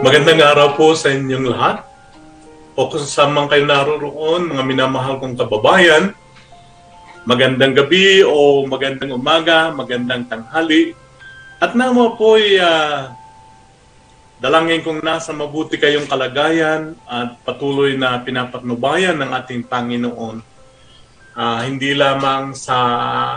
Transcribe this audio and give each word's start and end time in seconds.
Magandang 0.00 0.40
araw 0.40 0.80
po 0.80 0.96
sa 0.96 1.12
inyong 1.12 1.52
lahat. 1.52 1.84
O 2.72 2.88
kung 2.88 3.04
saan 3.04 3.36
man 3.36 3.52
kayo 3.52 3.68
naroroon, 3.68 4.48
mga 4.48 4.64
minamahal 4.64 5.20
kong 5.20 5.36
kababayan, 5.36 6.16
magandang 7.28 7.76
gabi 7.76 8.24
o 8.24 8.64
magandang 8.64 9.12
umaga, 9.12 9.68
magandang 9.68 10.24
tanghali. 10.24 10.96
At 11.60 11.76
nawa 11.76 12.16
po 12.16 12.40
ay 12.40 12.56
uh, 12.56 13.12
dalangin 14.40 14.80
kong 14.80 15.04
nasa 15.04 15.36
mabuti 15.36 15.76
kayong 15.76 16.08
kalagayan 16.08 16.96
at 17.04 17.36
patuloy 17.44 17.92
na 17.92 18.24
pinapatnubayan 18.24 19.20
ng 19.20 19.36
ating 19.36 19.68
Panginoon. 19.68 20.40
Uh, 21.36 21.60
hindi 21.68 21.92
lamang 21.92 22.56
sa 22.56 22.76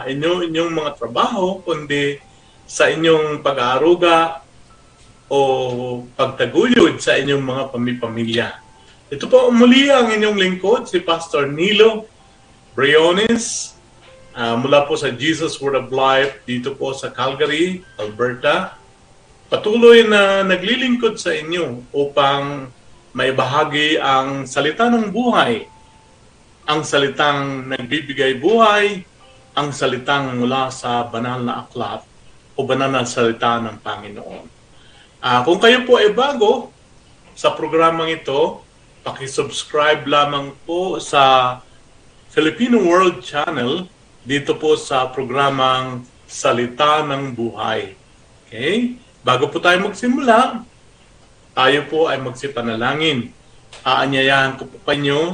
inyo, 0.07 0.47
inyong 0.47 0.71
mga 0.71 0.95
trabaho, 0.95 1.59
kundi 1.59 2.23
sa 2.63 2.87
inyong 2.87 3.43
pag-aaruga 3.43 4.42
o 5.33 5.39
pagtaguyod 6.13 7.01
sa 7.01 7.17
inyong 7.17 7.41
mga 7.41 7.63
pamipamilya. 7.73 8.47
Ito 9.09 9.25
po 9.25 9.49
muli 9.49 9.89
ang 9.89 10.13
inyong 10.13 10.37
lingkod, 10.37 10.85
si 10.85 11.01
Pastor 11.01 11.49
Nilo 11.49 12.05
Briones, 12.77 13.73
uh, 14.37 14.53
mula 14.61 14.85
po 14.85 14.93
sa 14.93 15.09
Jesus 15.09 15.57
Word 15.57 15.73
of 15.73 15.89
Life 15.89 16.45
dito 16.45 16.77
po 16.77 16.93
sa 16.93 17.09
Calgary, 17.09 17.81
Alberta. 17.97 18.77
Patuloy 19.49 20.05
na 20.05 20.45
naglilingkod 20.45 21.17
sa 21.17 21.33
inyo 21.33 21.81
upang 21.93 22.69
may 23.13 23.33
bahagi 23.33 23.97
ang 23.97 24.45
salita 24.45 24.89
ng 24.89 25.09
buhay, 25.13 25.65
ang 26.69 26.81
salitang 26.85 27.69
nagbibigay 27.73 28.37
buhay, 28.37 29.01
ang 29.53 29.69
salitang 29.69 30.37
mula 30.37 30.69
sa 30.73 31.05
banal 31.05 31.41
na 31.41 31.65
aklat 31.65 32.01
o 32.53 32.65
banal 32.65 32.89
na 32.89 33.05
salita 33.05 33.61
ng 33.61 33.77
Panginoon. 33.81 34.52
Uh, 35.23 35.39
kung 35.47 35.55
kayo 35.55 35.87
po 35.87 35.95
ay 35.95 36.11
bago 36.11 36.67
sa 37.31 37.55
programang 37.55 38.11
ito, 38.11 38.59
pakisubscribe 39.07 40.03
lamang 40.03 40.51
po 40.67 40.99
sa 40.99 41.63
Filipino 42.27 42.83
World 42.83 43.23
Channel 43.23 43.87
dito 44.27 44.59
po 44.59 44.75
sa 44.75 45.07
programang 45.07 46.03
Salita 46.27 47.07
ng 47.07 47.31
Buhay. 47.39 47.95
Okay? 48.51 48.99
Bago 49.23 49.47
po 49.47 49.63
tayo 49.63 49.87
magsimula, 49.87 50.67
tayo 51.55 51.79
po 51.87 52.11
ay 52.11 52.19
magsipanalangin. 52.19 53.31
Aanyayahan 53.87 54.59
ko 54.59 54.67
po 54.67 54.75
kayo 54.91 55.31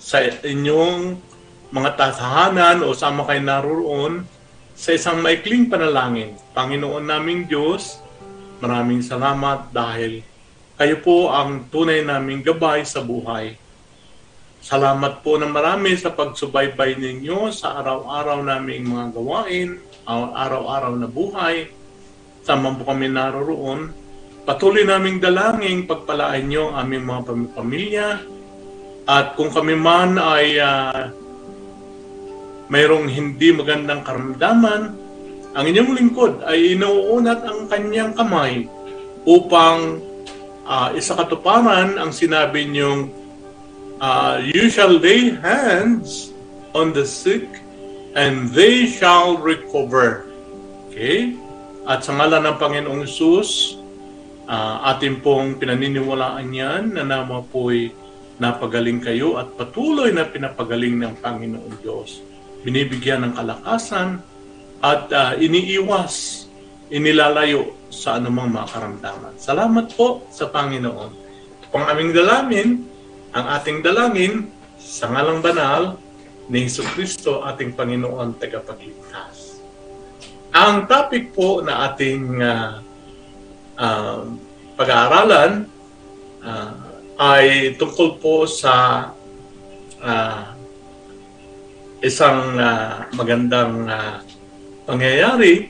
sa 0.00 0.24
inyong 0.24 1.20
mga 1.68 2.00
tasahanan 2.00 2.80
o 2.80 2.96
sama 2.96 3.28
kayo 3.28 3.44
naroon 3.44 4.24
sa 4.72 4.96
isang 4.96 5.20
maikling 5.20 5.68
panalangin. 5.68 6.32
Panginoon 6.56 7.04
naming 7.04 7.44
Diyos, 7.44 8.07
maraming 8.58 9.02
salamat 9.02 9.70
dahil 9.70 10.22
kayo 10.78 10.96
po 11.02 11.34
ang 11.34 11.66
tunay 11.70 12.06
naming 12.06 12.46
gabay 12.46 12.86
sa 12.86 13.02
buhay. 13.02 13.58
Salamat 14.62 15.26
po 15.26 15.38
ng 15.38 15.50
marami 15.50 15.94
sa 15.98 16.14
pagsubaybay 16.14 16.98
ninyo 16.98 17.50
sa 17.50 17.82
araw-araw 17.82 18.42
naming 18.42 18.86
mga 18.86 19.14
gawain, 19.14 19.78
araw-araw 20.06 20.94
na 20.98 21.10
buhay. 21.10 21.70
Tama 22.46 22.78
po 22.78 22.86
kami 22.86 23.10
naroroon. 23.10 23.90
Patuloy 24.46 24.86
naming 24.86 25.18
dalangin 25.18 25.84
pagpalain 25.86 26.46
nyo 26.46 26.70
ang 26.72 26.86
aming 26.86 27.04
mga 27.06 27.22
pamilya. 27.58 28.08
At 29.08 29.34
kung 29.34 29.50
kami 29.50 29.74
man 29.74 30.14
ay 30.14 30.62
uh, 30.62 31.10
mayroong 32.70 33.08
hindi 33.08 33.50
magandang 33.50 34.06
karamdaman, 34.06 35.07
ang 35.56 35.64
inyong 35.64 35.92
lingkod 35.96 36.44
ay 36.44 36.76
inuunat 36.76 37.40
ang 37.44 37.68
kanyang 37.72 38.12
kamay 38.12 38.68
upang 39.24 40.00
uh, 40.68 40.92
isakatuparan 40.92 41.96
ang 41.96 42.12
sinabi 42.12 42.68
niyong 42.68 43.08
uh, 44.00 44.40
you 44.44 44.68
shall 44.68 44.92
lay 44.92 45.32
hands 45.40 46.32
on 46.76 46.92
the 46.92 47.04
sick 47.04 47.48
and 48.12 48.50
they 48.52 48.84
shall 48.88 49.38
recover. 49.40 50.28
Okay? 50.88 51.36
At 51.88 52.04
sa 52.04 52.16
ngalan 52.20 52.44
ng 52.44 52.56
Panginoong 52.60 53.02
Isus, 53.08 53.80
uh, 54.44 54.84
atin 54.92 55.24
pong 55.24 55.56
pinaniniwalaan 55.56 56.48
yan 56.52 56.82
na 56.96 57.04
nama 57.04 57.40
po'y 57.40 57.92
napagaling 58.38 59.02
kayo 59.02 59.40
at 59.40 59.50
patuloy 59.58 60.14
na 60.14 60.28
pinapagaling 60.28 61.00
ng 61.00 61.14
Panginoong 61.18 61.76
Diyos. 61.82 62.22
Binibigyan 62.62 63.24
ng 63.24 63.32
kalakasan 63.34 64.22
at 64.78 65.10
uh, 65.10 65.32
iniiwas, 65.38 66.46
inilalayo 66.88 67.74
sa 67.90 68.16
anumang 68.16 68.52
mga 68.52 68.68
karamdaman. 68.70 69.34
Salamat 69.36 69.90
po 69.96 70.24
sa 70.30 70.46
Panginoon. 70.48 71.10
Pang 71.68 71.84
aming 71.84 72.14
dalangin 72.14 72.86
ang 73.36 73.46
ating 73.60 73.84
dalangin 73.84 74.48
sa 74.80 75.10
ngalang 75.10 75.44
banal 75.44 76.00
ni 76.48 76.64
Hesus 76.64 76.88
Kristo, 76.96 77.44
ating 77.44 77.76
Panginoon 77.76 78.40
tagapagligtas. 78.40 79.60
Ang 80.56 80.88
topic 80.88 81.36
po 81.36 81.60
na 81.60 81.92
ating 81.92 82.40
uh, 82.40 82.80
uh, 83.76 84.24
pag-aaralan 84.80 85.68
uh, 86.40 86.72
ay 87.20 87.76
tungkol 87.76 88.16
po 88.16 88.48
sa 88.48 89.06
uh, 90.00 90.42
isang 92.00 92.56
uh, 92.56 93.04
magandang 93.12 93.84
uh, 93.90 94.24
pangyayari 94.88 95.68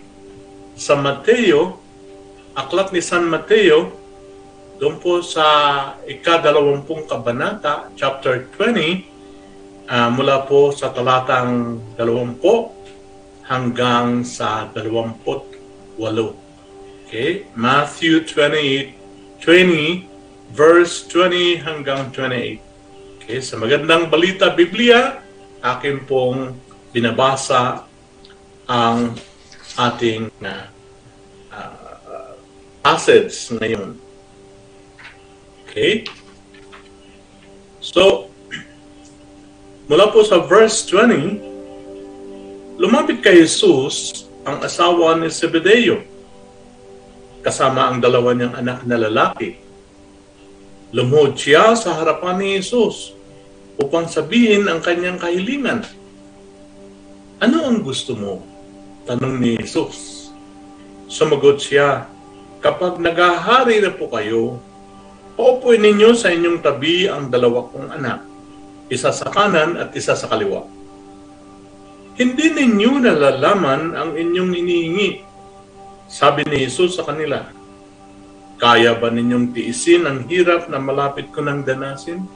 sa 0.79 0.95
Mateo, 0.95 1.83
aklat 2.55 2.95
ni 2.95 3.03
San 3.03 3.27
Mateo, 3.27 3.91
doon 4.79 5.03
po 5.03 5.27
sa 5.27 5.43
ikadalawampung 6.07 7.11
kabanata, 7.11 7.91
chapter 7.99 8.47
20, 8.55 9.91
uh, 9.91 10.09
mula 10.15 10.47
po 10.47 10.71
sa 10.71 10.95
talatang 10.95 11.83
dalawampu 11.99 12.71
hanggang 13.51 14.23
sa 14.23 14.71
dalawamput 14.71 15.43
walo. 15.99 16.39
Okay? 17.11 17.51
Matthew 17.59 18.23
28, 18.23 19.43
20, 19.43 20.55
verse 20.55 21.11
20 21.11 21.67
hanggang 21.67 22.15
28. 22.15 22.63
Okay? 23.19 23.43
Sa 23.43 23.59
magandang 23.59 24.07
balita 24.07 24.55
Biblia, 24.55 25.19
akin 25.59 26.07
pong 26.07 26.55
binabasa 26.95 27.88
ang 28.69 29.17
ating 29.81 30.29
uh, 30.45 30.69
uh, 31.49 32.37
assets 32.85 33.49
ngayon. 33.57 33.97
Okay? 35.65 36.05
So, 37.81 38.29
mula 39.89 40.13
po 40.13 40.21
sa 40.21 40.45
verse 40.45 40.85
20, 40.85 42.77
lumapit 42.77 43.25
kay 43.25 43.41
Jesus 43.41 44.29
ang 44.45 44.61
asawa 44.61 45.17
ni 45.17 45.33
Zebedeo 45.33 46.05
kasama 47.41 47.89
ang 47.89 48.05
dalawa 48.05 48.37
niyang 48.37 48.53
anak 48.53 48.85
na 48.85 49.01
lalaki. 49.01 49.57
Lumuhod 50.93 51.37
siya 51.37 51.73
sa 51.73 51.97
harapan 51.97 52.37
ni 52.37 52.61
Jesus 52.61 53.17
upang 53.81 54.11
sabihin 54.11 54.69
ang 54.69 54.85
kanyang 54.85 55.17
kahilingan. 55.17 55.87
Ano 57.39 57.65
ang 57.65 57.81
gusto 57.87 58.19
mo? 58.19 58.58
Tanong 59.09 59.41
ni 59.41 59.57
Jesus. 59.57 60.29
Sumagot 61.09 61.65
siya, 61.65 62.05
kapag 62.61 63.01
nagahari 63.01 63.81
na 63.81 63.89
po 63.89 64.13
kayo, 64.13 64.61
Paupuin 65.39 65.79
ninyo 65.79 66.19
sa 66.19 66.35
inyong 66.35 66.59
tabi 66.59 67.07
ang 67.07 67.31
dalawa 67.31 67.71
kong 67.71 67.95
anak, 67.95 68.27
isa 68.91 69.15
sa 69.15 69.31
kanan 69.31 69.79
at 69.79 69.95
isa 69.95 70.19
sa 70.19 70.27
kaliwa. 70.27 70.67
Hindi 72.19 72.51
ninyo 72.51 72.99
nalalaman 72.99 73.95
ang 73.95 74.19
inyong 74.19 74.51
inihingi. 74.59 75.23
Sabi 76.11 76.43
ni 76.43 76.67
Jesus 76.67 76.99
sa 76.99 77.07
kanila, 77.07 77.47
Kaya 78.59 78.99
ba 78.99 79.15
ninyong 79.15 79.55
tiisin 79.55 80.11
ang 80.11 80.27
hirap 80.27 80.67
na 80.67 80.83
malapit 80.83 81.31
ko 81.31 81.39
ng 81.47 81.63
danasin? 81.63 82.27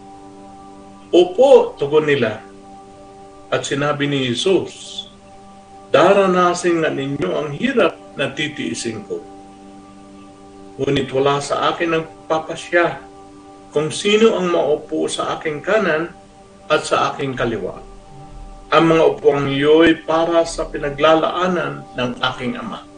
Opo, 1.11 1.75
tugon 1.75 2.07
nila. 2.07 2.39
At 3.51 3.67
sinabi 3.67 4.07
ni 4.07 4.31
Jesus, 4.31 5.02
Daranasin 5.93 6.81
nga 6.81 6.91
ninyo 6.91 7.31
ang 7.37 7.53
hirap 7.53 7.95
na 8.17 8.33
titiisin 8.33 9.05
ko 9.05 9.21
Ngunit 10.81 11.13
wala 11.13 11.37
sa 11.37 11.69
akin 11.69 11.91
ang 11.93 12.05
papasya 12.25 12.97
kung 13.77 13.93
sino 13.93 14.41
ang 14.41 14.49
maupo 14.49 15.05
sa 15.05 15.37
aking 15.37 15.61
kanan 15.61 16.09
at 16.69 16.81
sa 16.89 17.13
aking 17.13 17.37
kaliwa. 17.37 17.77
Ang 18.73 18.97
mga 18.97 19.05
upuang 19.05 19.53
iyo'y 19.53 20.01
para 20.09 20.49
sa 20.49 20.65
pinaglalaanan 20.73 21.85
ng 21.93 22.11
aking 22.25 22.57
ama. 22.57 22.89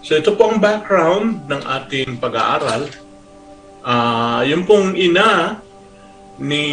So 0.00 0.16
ito 0.16 0.32
po 0.32 0.48
ang 0.48 0.64
background 0.64 1.44
ng 1.44 1.60
ating 1.60 2.16
pag-aaral. 2.16 2.88
Uh, 3.84 4.40
yung 4.48 4.64
pong 4.64 4.96
ina 4.96 5.60
ni 6.40 6.64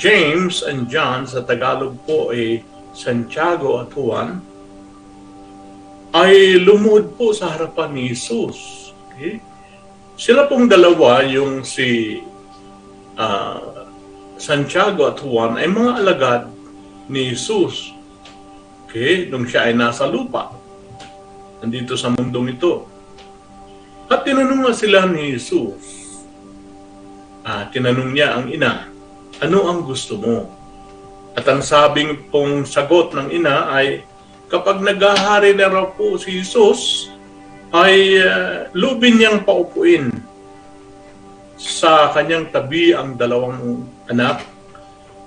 James 0.00 0.64
and 0.64 0.88
John 0.88 1.28
sa 1.28 1.44
Tagalog 1.44 2.00
po 2.08 2.32
ay 2.32 2.64
Santiago 2.96 3.84
at 3.84 3.92
Juan 3.92 4.40
ay 6.12 6.60
lumuhod 6.60 7.16
po 7.16 7.32
sa 7.32 7.56
harapan 7.56 7.96
ni 7.96 8.12
Jesus. 8.12 8.92
Okay? 9.08 9.40
Sila 10.20 10.44
pong 10.44 10.68
dalawa, 10.68 11.24
yung 11.24 11.64
si 11.64 12.20
uh, 13.16 13.88
Santiago 14.36 15.08
at 15.08 15.18
Juan, 15.24 15.56
ay 15.56 15.66
mga 15.66 15.92
alagad 16.04 16.42
ni 17.08 17.32
Jesus. 17.32 17.96
Okay, 18.84 19.32
nung 19.32 19.48
siya 19.48 19.72
ay 19.72 19.74
nasa 19.74 20.04
lupa. 20.04 20.52
Nandito 21.64 21.96
sa 21.96 22.12
mundong 22.12 22.60
ito. 22.60 22.84
At 24.12 24.28
tinanong 24.28 24.68
nga 24.68 24.74
sila 24.76 25.08
ni 25.08 25.32
Jesus. 25.32 26.20
Ah, 27.40 27.66
tinanong 27.72 28.12
niya 28.12 28.36
ang 28.36 28.52
ina, 28.52 28.92
ano 29.40 29.58
ang 29.66 29.82
gusto 29.82 30.20
mo? 30.20 30.46
At 31.32 31.48
ang 31.48 31.64
sabing 31.64 32.28
pong 32.28 32.68
sagot 32.68 33.16
ng 33.16 33.32
ina 33.32 33.72
ay, 33.72 34.04
kapag 34.52 34.84
naghahari 34.84 35.56
na 35.56 35.72
raw 35.72 35.88
po 35.88 36.20
si 36.20 36.44
Jesus, 36.44 37.08
ay 37.72 38.20
uh, 38.20 38.68
lubin 38.76 39.16
niyang 39.16 39.40
paupuin 39.48 40.12
sa 41.56 42.12
kanyang 42.12 42.52
tabi 42.52 42.92
ang 42.92 43.16
dalawang 43.16 43.88
anak, 44.12 44.44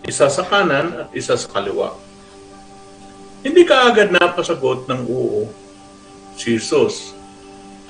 isa 0.06 0.30
sa 0.30 0.46
kanan 0.46 0.94
at 0.94 1.10
isa 1.18 1.34
sa 1.34 1.50
kaliwa. 1.50 1.98
Hindi 3.42 3.66
ka 3.66 3.90
agad 3.90 4.14
napasagot 4.14 4.86
ng 4.86 5.02
oo 5.10 5.50
si 6.38 6.62
Jesus. 6.62 7.18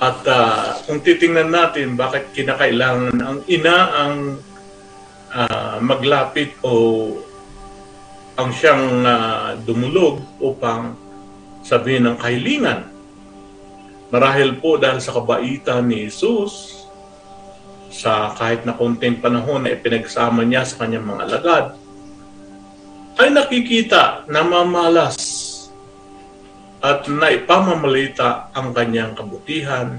At 0.00 0.24
uh, 0.24 0.80
kung 0.88 1.04
titingnan 1.04 1.52
natin 1.52 2.00
bakit 2.00 2.32
kinakailangan 2.32 3.16
ang 3.20 3.38
ina 3.48 3.76
ang 3.92 4.16
uh, 5.36 5.76
maglapit 5.84 6.56
o 6.64 6.72
ang 8.36 8.52
siyang 8.52 9.04
uh, 9.04 9.56
dumulog 9.64 10.20
upang 10.40 11.05
sabihin 11.66 12.06
ng 12.06 12.16
kahilingan. 12.22 12.86
Marahil 14.14 14.54
po 14.62 14.78
dahil 14.78 15.02
sa 15.02 15.18
kabaitan 15.18 15.90
ni 15.90 16.06
Jesus, 16.06 16.86
sa 17.90 18.30
kahit 18.38 18.62
na 18.62 18.70
konting 18.70 19.18
panahon 19.18 19.66
na 19.66 19.74
ipinagsama 19.74 20.46
niya 20.46 20.62
sa 20.62 20.86
kanyang 20.86 21.10
mga 21.10 21.22
alagad, 21.26 21.66
ay 23.18 23.34
nakikita 23.34 24.22
na 24.30 24.46
mamalas 24.46 25.18
at 26.78 27.02
naipamamalita 27.10 28.54
ang 28.54 28.70
kanyang 28.70 29.18
kabutihan, 29.18 29.98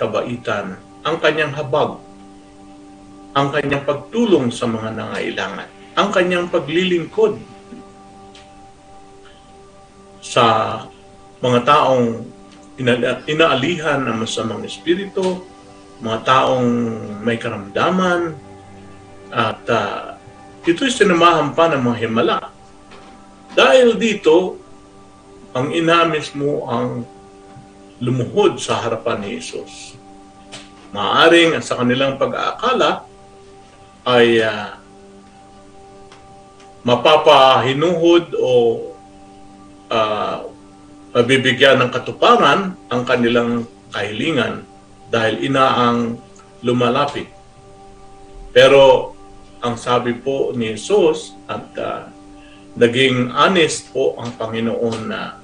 kabaitan, 0.00 0.80
ang 1.04 1.20
kanyang 1.20 1.52
habag, 1.52 2.00
ang 3.36 3.52
kanyang 3.52 3.84
pagtulong 3.84 4.48
sa 4.48 4.64
mga 4.64 4.96
nangailangan, 4.96 5.68
ang 5.92 6.08
kanyang 6.08 6.48
paglilingkod 6.48 7.36
sa 10.22 10.46
mga 11.42 11.60
taong 11.66 12.22
ina- 12.78 13.22
inaalihan 13.26 13.98
ng 13.98 14.22
masamang 14.22 14.62
espiritu, 14.62 15.42
mga 15.98 16.22
taong 16.22 16.70
may 17.26 17.34
karamdaman, 17.34 18.38
at 19.34 19.62
uh, 19.66 20.14
ito'y 20.62 20.92
sinamahan 20.92 21.50
pa 21.50 21.66
ng 21.72 21.82
mga 21.82 21.98
himala. 22.06 22.38
Dahil 23.58 23.98
dito, 23.98 24.56
ang 25.52 25.74
ina 25.74 26.06
mismo 26.06 26.64
ang 26.70 27.04
lumuhod 27.98 28.62
sa 28.62 28.78
harapan 28.78 29.26
ni 29.26 29.36
Jesus. 29.36 29.98
Maaring 30.94 31.58
sa 31.58 31.80
kanilang 31.80 32.16
pag-aakala 32.22 33.04
ay 34.06 34.42
uh, 34.42 34.78
mapapahinuhod 36.82 38.34
o 38.38 38.52
uh, 39.88 40.51
mabibigyan 41.12 41.80
ng 41.84 41.90
katuparan 41.92 42.72
ang 42.88 43.02
kanilang 43.04 43.68
kahilingan 43.92 44.64
dahil 45.12 45.44
ina 45.44 45.66
ang 45.76 46.16
lumalapit. 46.64 47.28
Pero 48.56 49.12
ang 49.60 49.76
sabi 49.76 50.16
po 50.16 50.56
ni 50.56 50.72
Jesus 50.72 51.36
at 51.44 51.68
uh, 51.76 52.08
naging 52.80 53.28
honest 53.28 53.92
po 53.92 54.16
ang 54.16 54.32
Panginoon 54.40 54.98
na 55.12 55.36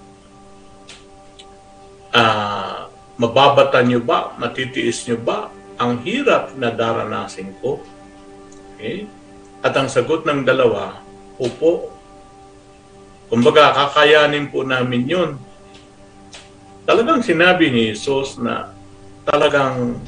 uh, 2.17 2.89
mababata 3.21 3.85
niyo 3.85 4.01
ba, 4.01 4.33
matitiis 4.41 5.05
niyo 5.05 5.21
ba 5.21 5.53
ang 5.77 6.01
hirap 6.01 6.57
na 6.57 6.73
daranasin 6.73 7.53
ko? 7.61 7.85
Okay? 8.75 9.05
At 9.61 9.77
ang 9.77 9.93
sagot 9.93 10.25
ng 10.25 10.49
dalawa, 10.49 11.05
opo. 11.37 11.93
Kumbaga, 13.29 13.77
kakayanin 13.77 14.49
po 14.49 14.65
namin 14.65 15.05
yun 15.05 15.31
Talagang 16.89 17.21
sinabi 17.21 17.69
ni 17.69 17.93
Jesus 17.93 18.41
na 18.41 18.73
talagang 19.29 20.01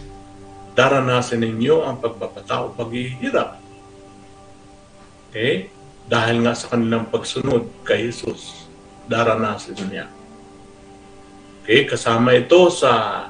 daranasin 0.73 1.45
ninyo 1.45 1.85
ang 1.85 2.01
pagpapatao, 2.01 2.73
paghihirap. 2.73 3.61
Okay? 5.29 5.69
Dahil 6.09 6.41
nga 6.41 6.57
sa 6.57 6.73
kanilang 6.73 7.13
pagsunod 7.13 7.69
kay 7.85 8.09
Jesus, 8.09 8.65
daranasin 9.05 9.77
niya. 9.93 10.09
Okay? 11.61 11.85
Kasama 11.85 12.33
ito 12.33 12.73
sa 12.73 13.29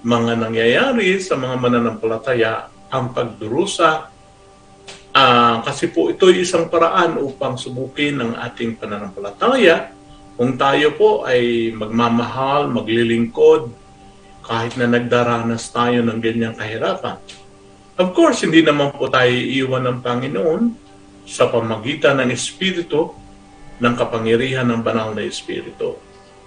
mga 0.00 0.32
nangyayari 0.36 1.20
sa 1.20 1.36
mga 1.36 1.60
mananampalataya 1.60 2.72
ang 2.88 3.12
pagdurusa 3.12 4.08
uh, 5.12 5.56
kasi 5.60 5.92
po 5.92 6.08
ito 6.08 6.32
isang 6.32 6.72
paraan 6.72 7.20
upang 7.20 7.60
subukin 7.60 8.16
ang 8.16 8.32
ating 8.40 8.80
pananampalataya 8.80 9.92
kung 10.40 10.56
tayo 10.56 10.96
po 10.96 11.28
ay 11.28 11.68
magmamahal, 11.76 12.72
maglilingkod, 12.72 13.76
kahit 14.40 14.72
na 14.80 14.88
nagdaranas 14.88 15.68
tayo 15.68 16.00
ng 16.00 16.16
ganyang 16.16 16.56
kahirapan. 16.56 17.20
Of 18.00 18.16
course, 18.16 18.40
hindi 18.48 18.64
naman 18.64 18.96
po 18.96 19.12
tayo 19.12 19.28
iiwan 19.28 19.84
ng 19.84 19.98
Panginoon 20.00 20.62
sa 21.28 21.52
pamagitan 21.52 22.24
ng 22.24 22.32
Espiritu 22.32 23.12
ng 23.84 23.92
kapangyarihan 23.92 24.64
ng 24.64 24.80
banal 24.80 25.12
na 25.12 25.28
Espiritu. 25.28 26.00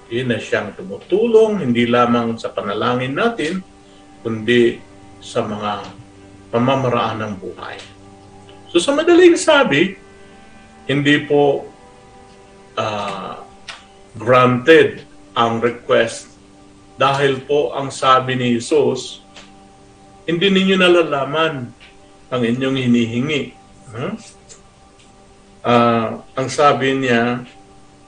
Yun 0.09 0.33
na 0.33 0.41
siyang 0.41 0.73
tumutulong, 0.73 1.61
hindi 1.61 1.85
lamang 1.85 2.41
sa 2.41 2.49
panalangin 2.49 3.13
natin, 3.13 3.61
kundi 4.25 4.81
sa 5.21 5.45
mga 5.45 5.85
pamamaraan 6.49 7.29
ng 7.29 7.33
buhay. 7.37 7.77
So 8.73 8.81
sa 8.81 8.89
madaling 8.97 9.37
sabi, 9.37 9.93
hindi 10.89 11.29
po 11.29 11.69
uh, 12.73 13.52
granted 14.17 15.05
ang 15.33 15.57
request 15.61 16.33
dahil 16.93 17.41
po 17.41 17.73
ang 17.73 17.89
sabi 17.89 18.37
ni 18.37 18.53
Jesus, 18.57 19.25
hindi 20.29 20.53
ninyo 20.53 20.77
nalalaman 20.77 21.73
ang 22.29 22.41
inyong 22.41 22.77
hinihingi. 22.77 23.43
Huh? 23.93 24.13
Uh, 25.63 26.09
ang 26.37 26.47
sabi 26.49 26.97
niya, 26.97 27.41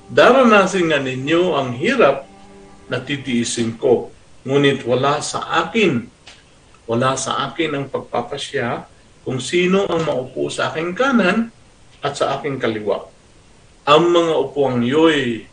daranasin 0.09 0.93
nga 0.93 1.01
ninyo 1.01 1.57
ang 1.57 1.73
hirap 1.73 2.29
na 2.85 3.01
titiisin 3.01 3.77
ko. 3.81 4.13
Ngunit 4.45 4.85
wala 4.85 5.17
sa 5.25 5.65
akin, 5.65 6.05
wala 6.85 7.17
sa 7.17 7.49
akin 7.49 7.73
ang 7.73 7.85
pagpapasya 7.89 8.85
kung 9.25 9.41
sino 9.41 9.89
ang 9.89 10.05
maupo 10.05 10.53
sa 10.53 10.69
aking 10.69 10.93
kanan 10.93 11.49
at 12.05 12.13
sa 12.13 12.37
aking 12.37 12.61
kaliwa. 12.61 13.09
Ang 13.89 14.13
mga 14.13 14.33
upuang 14.45 14.85
iyo'y 14.85 15.49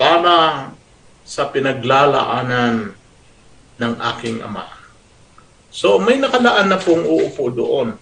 para 0.00 0.72
sa 1.28 1.52
pinaglalaanan 1.52 2.96
ng 3.76 3.92
aking 4.16 4.40
ama. 4.40 4.64
So 5.68 6.00
may 6.00 6.16
nakalaan 6.16 6.72
na 6.72 6.80
pong 6.80 7.04
uupo 7.04 7.52
doon. 7.52 8.00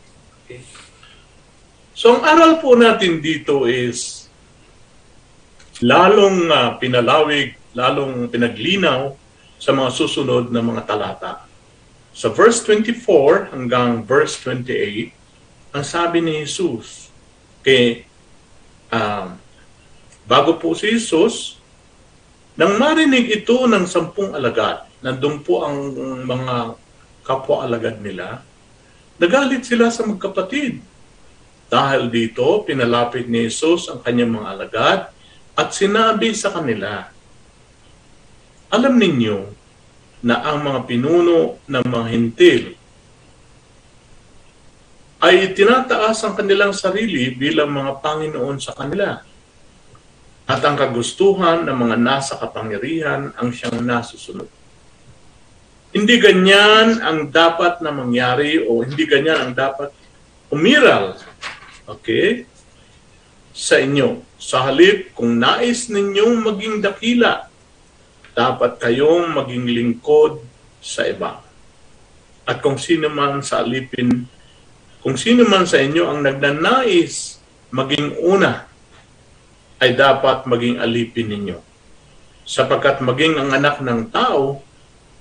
So 1.98 2.14
ang 2.14 2.22
aral 2.22 2.62
po 2.62 2.78
natin 2.78 3.18
dito 3.18 3.66
is 3.66 4.30
lalong 5.82 6.46
uh, 6.46 6.78
pinalawig, 6.78 7.58
lalong 7.74 8.30
pinaglinaw 8.30 9.18
sa 9.58 9.74
mga 9.74 9.90
susunod 9.90 10.54
na 10.54 10.62
mga 10.62 10.86
talata. 10.86 11.42
Sa 12.14 12.30
verse 12.30 12.62
24 12.62 13.50
hanggang 13.50 14.06
verse 14.06 14.38
28, 14.46 15.74
ang 15.74 15.84
sabi 15.84 16.22
ni 16.22 16.46
Jesus, 16.46 17.10
kay 17.66 18.06
uh, 18.94 19.34
bago 20.30 20.54
po 20.62 20.78
si 20.78 20.94
Jesus, 20.94 21.57
nang 22.58 22.74
marinig 22.74 23.30
ito 23.30 23.70
ng 23.70 23.86
sampung 23.86 24.34
alagad, 24.34 24.82
nandun 24.98 25.46
po 25.46 25.62
ang 25.62 25.94
mga 26.26 26.74
kapwa-alagad 27.22 28.02
nila, 28.02 28.42
nagalit 29.22 29.62
sila 29.62 29.94
sa 29.94 30.02
magkapatid. 30.02 30.82
Dahil 31.70 32.10
dito, 32.10 32.66
pinalapit 32.66 33.30
ni 33.30 33.46
Jesus 33.46 33.86
ang 33.86 34.02
kanyang 34.02 34.42
mga 34.42 34.48
alagad 34.50 35.00
at 35.54 35.68
sinabi 35.70 36.34
sa 36.34 36.50
kanila, 36.50 37.06
Alam 38.74 38.98
ninyo 38.98 39.38
na 40.26 40.42
ang 40.42 40.66
mga 40.66 40.80
pinuno 40.90 41.62
ng 41.62 41.84
mga 41.86 42.06
hintil 42.10 42.64
ay 45.22 45.54
tinataas 45.54 46.26
ang 46.26 46.34
kanilang 46.34 46.74
sarili 46.74 47.30
bilang 47.38 47.70
mga 47.70 48.02
Panginoon 48.02 48.58
sa 48.58 48.74
kanila 48.74 49.27
at 50.48 50.64
ang 50.64 50.80
kagustuhan 50.80 51.68
ng 51.68 51.76
mga 51.76 51.96
nasa 52.00 52.40
kapangyarihan 52.40 53.36
ang 53.36 53.52
siyang 53.52 53.84
nasusunod. 53.84 54.48
Hindi 55.92 56.16
ganyan 56.16 57.04
ang 57.04 57.28
dapat 57.28 57.84
na 57.84 57.92
mangyari 57.92 58.64
o 58.64 58.80
hindi 58.80 59.04
ganyan 59.04 59.44
ang 59.44 59.52
dapat 59.52 59.92
umiral. 60.48 61.20
Okay? 61.84 62.48
Sa 63.52 63.76
inyo. 63.76 64.24
Sa 64.40 64.64
halip, 64.64 65.12
kung 65.12 65.36
nais 65.36 65.92
ninyong 65.92 66.40
maging 66.40 66.80
dakila, 66.80 67.52
dapat 68.32 68.80
kayong 68.80 69.34
maging 69.36 69.68
lingkod 69.68 70.40
sa 70.80 71.04
iba. 71.04 71.44
At 72.48 72.64
kung 72.64 72.80
sino 72.80 73.12
man 73.12 73.44
sa 73.44 73.60
alipin, 73.60 74.24
kung 75.04 75.20
sino 75.20 75.44
man 75.44 75.68
sa 75.68 75.76
inyo 75.82 76.08
ang 76.08 76.24
nagnanais 76.24 77.36
maging 77.68 78.16
una, 78.24 78.67
ay 79.78 79.94
dapat 79.94 80.46
maging 80.46 80.82
alipin 80.82 81.30
ninyo. 81.30 81.58
Sapagkat 82.42 83.04
maging 83.04 83.38
ang 83.38 83.50
anak 83.54 83.78
ng 83.78 84.10
tao 84.10 84.62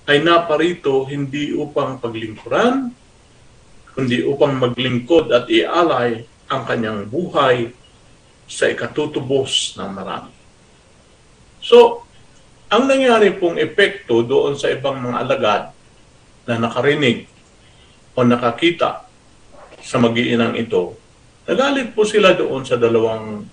ay 0.07 0.23
naparito 0.23 1.03
hindi 1.05 1.51
upang 1.53 1.99
paglingkuran, 1.99 2.89
kundi 3.93 4.23
upang 4.23 4.55
maglingkod 4.55 5.29
at 5.35 5.45
ialay 5.51 6.23
ang 6.47 6.63
kanyang 6.63 7.05
buhay 7.05 7.69
sa 8.47 8.71
ikatutubos 8.71 9.75
ng 9.75 9.89
marami. 9.91 10.31
So, 11.59 12.07
ang 12.71 12.87
nangyari 12.87 13.35
pong 13.35 13.59
epekto 13.59 14.23
doon 14.23 14.55
sa 14.55 14.71
ibang 14.71 15.03
mga 15.03 15.17
alagad 15.19 15.63
na 16.47 16.55
nakarinig 16.55 17.27
o 18.15 18.23
nakakita 18.23 19.03
sa 19.83 19.99
magiinang 19.99 20.55
ito, 20.55 20.95
nagalit 21.43 21.91
po 21.91 22.07
sila 22.07 22.31
doon 22.31 22.63
sa 22.63 22.79
dalawang 22.79 23.43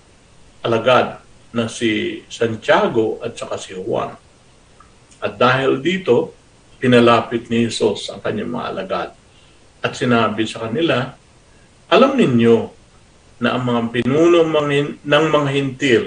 alagad 0.65 1.21
na 1.53 1.69
si 1.69 2.25
Santiago 2.25 3.21
at 3.21 3.37
saka 3.37 3.55
si 3.61 3.77
Juan. 3.77 4.17
At 5.21 5.37
dahil 5.37 5.79
dito, 5.79 6.33
pinalapit 6.81 7.47
ni 7.47 7.69
Jesus 7.69 8.09
ang 8.09 8.19
kanyang 8.19 8.51
mga 8.51 8.67
alagad. 8.73 9.09
At 9.79 9.93
sinabi 9.93 10.43
sa 10.49 10.67
kanila, 10.67 11.13
alam 11.87 12.17
ninyo 12.17 12.57
na 13.39 13.55
ang 13.55 13.63
mga 13.63 13.81
pinuno 13.93 14.41
ng 14.43 15.25
mga 15.31 15.49
hintil, 15.53 16.03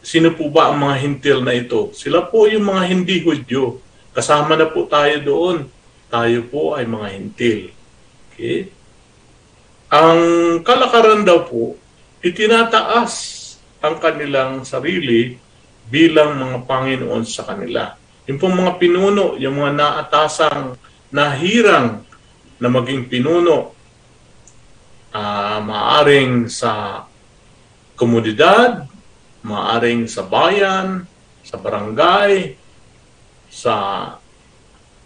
sino 0.00 0.32
po 0.32 0.48
ba 0.48 0.72
ang 0.72 0.78
mga 0.78 0.96
hintil 1.02 1.38
na 1.42 1.52
ito? 1.52 1.90
Sila 1.92 2.24
po 2.24 2.46
yung 2.46 2.64
mga 2.64 2.82
hindi 2.88 3.20
Hudyo. 3.20 3.82
Kasama 4.14 4.56
na 4.56 4.70
po 4.70 4.88
tayo 4.88 5.20
doon. 5.20 5.56
Tayo 6.08 6.40
po 6.48 6.72
ay 6.72 6.88
mga 6.88 7.08
hintil. 7.12 7.60
Okay? 8.32 8.72
Ang 9.92 10.20
kalakaran 10.64 11.24
daw 11.24 11.44
po, 11.44 11.76
itinataas 12.24 13.14
ang 13.78 13.96
kanilang 14.02 14.66
sarili 14.66 15.38
bilang 15.88 16.36
mga 16.36 16.58
Panginoon 16.66 17.22
sa 17.24 17.46
kanila. 17.46 17.94
Yung 18.28 18.36
pong 18.36 18.60
mga 18.60 18.76
pinuno, 18.76 19.38
yung 19.40 19.56
mga 19.56 19.72
naatasang 19.78 20.76
nahirang 21.08 22.04
na 22.60 22.68
maging 22.68 23.08
pinuno, 23.08 23.72
uh, 25.14 25.58
maaring 25.64 26.50
sa 26.50 27.04
komunidad, 27.96 28.84
maaring 29.46 30.04
sa 30.04 30.26
bayan, 30.26 31.08
sa 31.40 31.56
barangay, 31.56 32.58
sa 33.48 33.74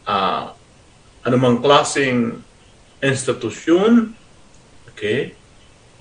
uh, 0.03 0.45
anumang 1.23 1.63
klaseng 1.63 2.43
institusyon, 2.99 4.11
okay? 4.91 5.39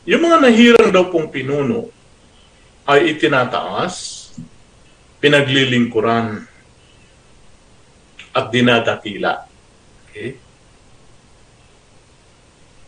Yung 0.10 0.22
mga 0.26 0.38
nahirang 0.42 0.90
daw 0.90 1.14
pong 1.14 1.30
pinuno 1.30 1.94
ay 2.90 3.14
itinataas, 3.14 3.94
pinaglilingkuran, 5.22 6.50
at 8.32 8.46
dinadakila. 8.50 9.46
Okay? 10.10 10.40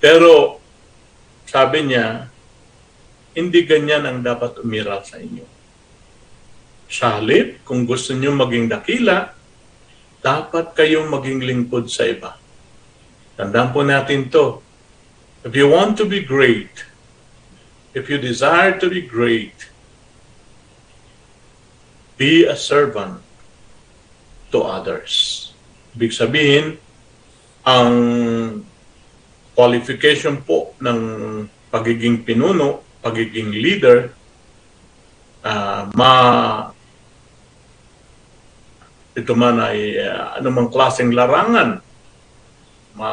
Pero 0.01 0.57
sabi 1.45 1.85
niya, 1.85 2.27
hindi 3.37 3.59
ganyan 3.65 4.09
ang 4.09 4.19
dapat 4.25 4.57
umiral 4.65 5.05
sa 5.05 5.21
inyo. 5.21 5.45
Sa 6.89 7.21
kung 7.65 7.85
gusto 7.85 8.13
niyo 8.13 8.33
maging 8.33 8.69
dakila, 8.69 9.33
dapat 10.21 10.73
kayong 10.77 11.09
maging 11.09 11.45
lingkod 11.45 11.89
sa 11.89 12.05
iba. 12.09 12.37
Tandaan 13.33 13.69
po 13.73 13.81
natin 13.81 14.29
to. 14.29 14.61
If 15.43 15.53
you 15.57 15.67
want 15.67 15.97
to 15.99 16.05
be 16.05 16.23
great, 16.23 16.92
if 17.93 18.09
you 18.09 18.17
desire 18.17 18.77
to 18.81 18.89
be 18.89 19.01
great, 19.05 19.69
be 22.17 22.45
a 22.45 22.57
servant 22.57 23.21
to 24.49 24.61
others. 24.61 25.53
Ibig 25.93 26.13
sabihin, 26.13 26.65
ang 27.65 27.93
qualification 29.53 30.41
po 30.41 30.73
ng 30.81 30.99
pagiging 31.69 32.25
pinuno, 32.25 32.81
pagiging 33.05 33.53
leader, 33.53 34.09
uh, 35.45 35.89
ma 35.93 36.13
ito 39.13 39.33
man 39.37 39.61
ay 39.61 40.01
uh, 40.01 40.41
anumang 40.41 40.73
klaseng 40.73 41.13
larangan, 41.13 41.77
ma 42.97 43.11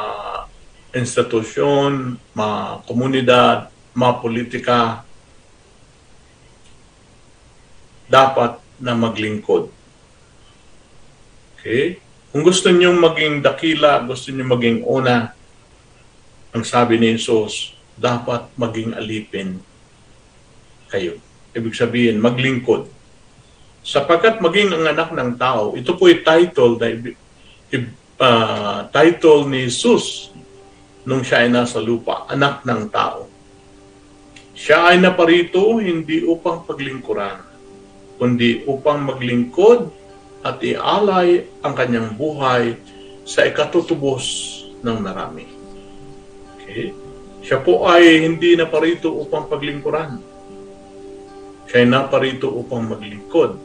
institusyon, 0.97 2.17
ma 2.33 2.81
komunidad, 2.89 3.69
ma 3.97 4.17
politika, 4.19 5.03
dapat 8.11 8.59
na 8.83 8.97
maglingkod 8.97 9.71
Okay? 11.61 12.01
Kung 12.33 12.41
gusto 12.41 12.73
niyo 12.73 12.97
maging 12.97 13.45
dakila, 13.45 14.01
gusto 14.09 14.33
niyo 14.33 14.49
maging 14.49 14.81
una, 14.89 15.37
ang 16.57 16.65
sabi 16.65 16.97
ni 16.97 17.13
Jesus, 17.15 17.77
dapat 18.01 18.49
maging 18.57 18.97
alipin 18.97 19.61
kayo. 20.89 21.21
Ibig 21.53 21.77
sabihin, 21.77 22.17
maglingkod. 22.17 22.89
Sapagkat 23.85 24.41
maging 24.41 24.73
ang 24.73 24.89
anak 24.89 25.13
ng 25.13 25.37
tao, 25.37 25.77
ito 25.77 25.93
po 26.01 26.09
yung 26.09 26.25
title 26.25 26.75
na 26.81 26.89
uh, 28.19 28.79
title 28.89 29.45
ni 29.47 29.69
Jesus 29.69 30.33
nung 31.05 31.21
siya 31.21 31.45
ay 31.45 31.51
nasa 31.53 31.77
lupa, 31.79 32.25
anak 32.25 32.65
ng 32.65 32.89
tao. 32.89 33.30
Siya 34.61 34.93
ay 34.93 35.01
naparito 35.01 35.81
hindi 35.81 36.21
upang 36.21 36.69
paglingkuran, 36.69 37.41
kundi 38.21 38.61
upang 38.69 39.09
maglingkod 39.09 39.89
at 40.45 40.61
ialay 40.61 41.49
ang 41.65 41.73
kanyang 41.73 42.13
buhay 42.13 42.77
sa 43.25 43.49
ikatutubos 43.49 44.25
ng 44.85 44.97
marami. 45.01 45.49
Okay? 46.61 46.93
Siya 47.41 47.65
po 47.65 47.89
ay 47.89 48.21
hindi 48.21 48.53
na 48.53 48.69
parito 48.69 49.09
upang 49.17 49.49
paglingkuran. 49.49 50.21
Siya 51.65 51.81
ay 51.81 51.89
naparito 51.89 52.53
upang 52.53 52.85
maglingkod. 52.85 53.57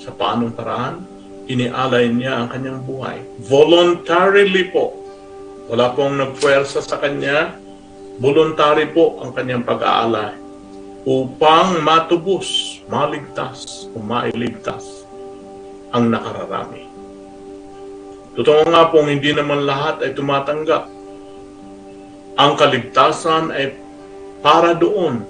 Sa 0.00 0.16
paanong 0.16 0.56
paraan? 0.56 1.04
Inialay 1.44 2.08
niya 2.08 2.40
ang 2.40 2.48
kanyang 2.48 2.80
buhay. 2.88 3.20
Voluntarily 3.44 4.72
po. 4.72 4.96
Wala 5.68 5.92
pong 5.92 6.16
nagpwersa 6.16 6.80
sa 6.80 6.96
kanya. 6.96 7.52
Voluntary 8.18 8.90
po 8.90 9.22
ang 9.22 9.30
kanyang 9.30 9.62
pag-aalay 9.62 10.34
upang 11.06 11.78
matubos, 11.86 12.78
maligtas 12.90 13.86
o 13.94 14.02
mailigtas 14.02 15.06
ang 15.94 16.10
nakararami. 16.10 16.82
Totoo 18.34 18.66
nga 18.66 18.90
pong 18.90 19.14
hindi 19.14 19.30
naman 19.30 19.62
lahat 19.62 20.02
ay 20.02 20.18
tumatanggap. 20.18 20.90
Ang 22.38 22.52
kaligtasan 22.58 23.54
ay 23.54 23.78
para 24.42 24.74
doon 24.74 25.22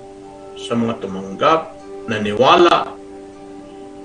sa 0.56 0.72
mga 0.72 1.04
tumanggap, 1.04 1.76
naniwala, 2.08 2.96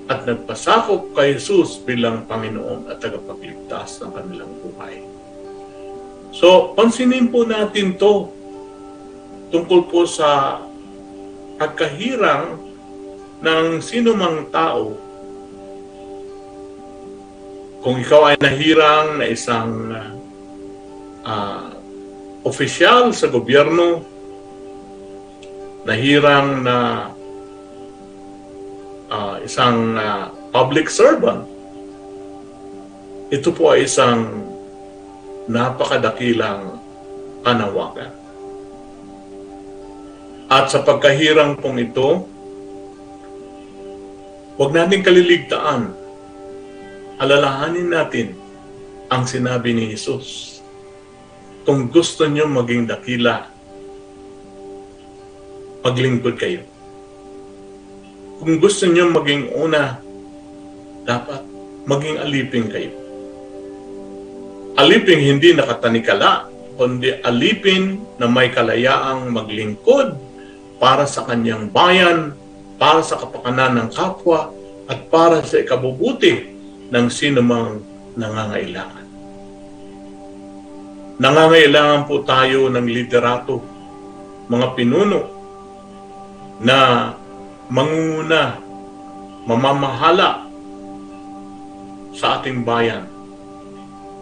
at 0.04 0.28
nagpasakop 0.28 1.16
kay 1.16 1.40
Jesus 1.40 1.80
bilang 1.80 2.28
Panginoon 2.28 2.92
at 2.92 3.00
tagapagligtas 3.00 4.04
ng 4.04 4.12
kanilang 4.12 4.52
buhay. 4.60 5.00
So, 6.34 6.76
pansinin 6.76 7.32
po 7.32 7.48
natin 7.48 7.96
to 7.96 8.33
tungkol 9.54 9.86
po 9.86 10.02
sa 10.02 10.58
pagkahirang 11.62 12.58
ng 13.38 13.78
sinumang 13.78 14.50
tao 14.50 14.98
kung 17.84 18.00
ikaw 18.02 18.32
ay 18.32 18.36
nahirang 18.40 19.20
na 19.20 19.26
isang 19.28 19.92
uh, 21.22 21.68
opisyal 22.42 23.12
sa 23.12 23.28
gobyerno, 23.28 24.00
nahirang 25.84 26.64
na 26.64 26.78
uh, 29.12 29.36
isang 29.44 30.00
uh, 30.00 30.32
public 30.48 30.88
servant, 30.88 31.44
ito 33.28 33.52
po 33.52 33.76
ay 33.76 33.84
isang 33.84 34.48
napakadakilang 35.44 36.80
panawagan. 37.44 38.23
At 40.54 40.70
sa 40.70 40.86
pagkahirang 40.86 41.58
pong 41.58 41.82
ito, 41.82 42.30
huwag 44.54 44.70
natin 44.70 45.02
kaliligtaan 45.02 45.90
alalahanin 47.18 47.90
natin 47.90 48.38
ang 49.10 49.26
sinabi 49.26 49.74
ni 49.74 49.90
Jesus. 49.90 50.62
Kung 51.66 51.90
gusto 51.90 52.30
niyo 52.30 52.46
maging 52.46 52.86
dakila, 52.86 53.50
maglingkod 55.82 56.38
kayo. 56.38 56.62
Kung 58.38 58.62
gusto 58.62 58.86
niyo 58.86 59.10
maging 59.10 59.50
una, 59.58 59.98
dapat 61.02 61.42
maging 61.82 62.22
alipin 62.22 62.70
kayo. 62.70 62.94
Alipin 64.78 65.18
hindi 65.18 65.50
nakatanikala, 65.50 66.46
kundi 66.78 67.10
alipin 67.26 68.06
na 68.22 68.30
may 68.30 68.54
kalayaang 68.54 69.34
maglingkod 69.34 70.33
para 70.78 71.06
sa 71.06 71.24
kanyang 71.24 71.70
bayan, 71.70 72.34
para 72.76 73.00
sa 73.00 73.16
kapakanan 73.18 73.78
ng 73.78 73.88
kapwa, 73.94 74.50
at 74.90 75.08
para 75.08 75.40
sa 75.46 75.62
ikabubuti 75.62 76.52
ng 76.92 77.06
sinumang 77.08 77.80
nangangailangan. 78.18 79.06
Nangangailangan 81.14 82.02
po 82.10 82.26
tayo 82.26 82.68
ng 82.68 82.86
liderato, 82.90 83.62
mga 84.50 84.66
pinuno, 84.76 85.20
na 86.60 87.10
mangunguna, 87.70 88.58
mamamahala 89.46 90.46
sa 92.14 92.38
ating 92.38 92.62
bayan, 92.62 93.08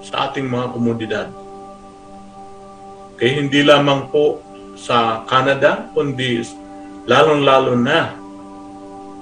sa 0.04 0.30
ating 0.30 0.48
mga 0.48 0.66
komunidad. 0.72 1.28
Kaya 3.20 3.38
hindi 3.38 3.60
lamang 3.62 4.08
po 4.10 4.40
sa 4.82 5.22
Canada, 5.30 5.86
kundi 5.94 6.42
lalong-lalo 7.06 7.78
na 7.78 8.18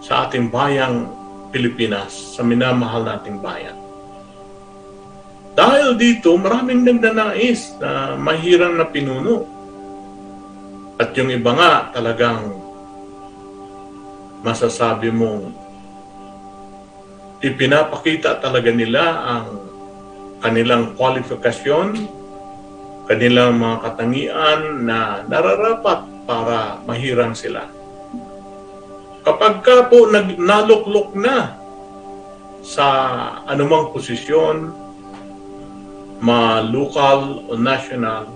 sa 0.01 0.25
ating 0.25 0.49
bayang 0.49 1.13
Pilipinas, 1.53 2.33
sa 2.33 2.41
minamahal 2.41 3.05
nating 3.05 3.45
bayan. 3.45 3.77
Dahil 5.53 6.01
dito, 6.01 6.33
maraming 6.41 6.81
nagdanais 6.89 7.77
na 7.77 8.17
mahirang 8.17 8.81
na 8.81 8.89
pinuno. 8.89 9.45
At 10.97 11.13
yung 11.13 11.29
iba 11.29 11.53
nga 11.53 11.93
talagang 11.93 12.57
masasabi 14.41 15.13
mong 15.13 15.53
ipinapakita 17.45 18.41
talaga 18.41 18.73
nila 18.73 19.05
ang 19.21 19.49
kanilang 20.41 20.97
kwalifikasyon, 20.97 22.20
kanilang 23.11 23.59
mga 23.59 23.77
katangian 23.83 24.87
na 24.87 25.27
nararapat 25.27 26.07
para 26.31 26.79
mahirang 26.87 27.35
sila. 27.35 27.67
Kapag 29.27 29.67
ka 29.67 29.91
po 29.91 30.07
nag, 30.07 30.39
naluklok 30.39 31.19
na 31.19 31.59
sa 32.63 32.87
anumang 33.51 33.91
posisyon, 33.91 34.71
ma 36.23 36.63
local 36.63 37.51
o 37.51 37.59
national, 37.59 38.31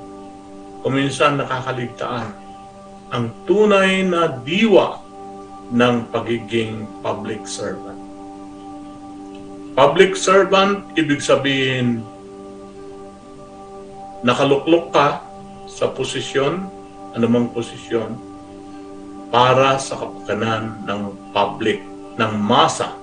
kuminsan 0.83 1.39
nakakaligtaan 1.39 2.35
ang 3.15 3.31
tunay 3.47 4.03
na 4.03 4.27
diwa 4.43 4.99
ng 5.71 6.11
pagiging 6.11 6.83
public 6.99 7.47
servant. 7.47 8.03
Public 9.79 10.19
servant, 10.19 10.83
ibig 10.99 11.23
sabihin, 11.23 12.03
nakaluklok 14.25 14.89
ka 14.89 15.21
sa 15.69 15.93
posisyon, 15.93 16.65
anumang 17.13 17.53
posisyon, 17.53 18.17
para 19.29 19.77
sa 19.77 20.01
kapakanan 20.01 20.81
ng 20.89 21.13
public, 21.37 21.85
ng 22.17 22.33
masa 22.41 22.97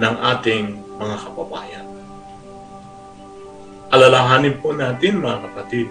ng 0.00 0.14
ating 0.36 0.80
mga 0.96 1.16
kababayan. 1.28 1.86
Alalahanin 3.90 4.56
po 4.62 4.72
natin 4.72 5.20
mga 5.20 5.38
kapatid 5.50 5.88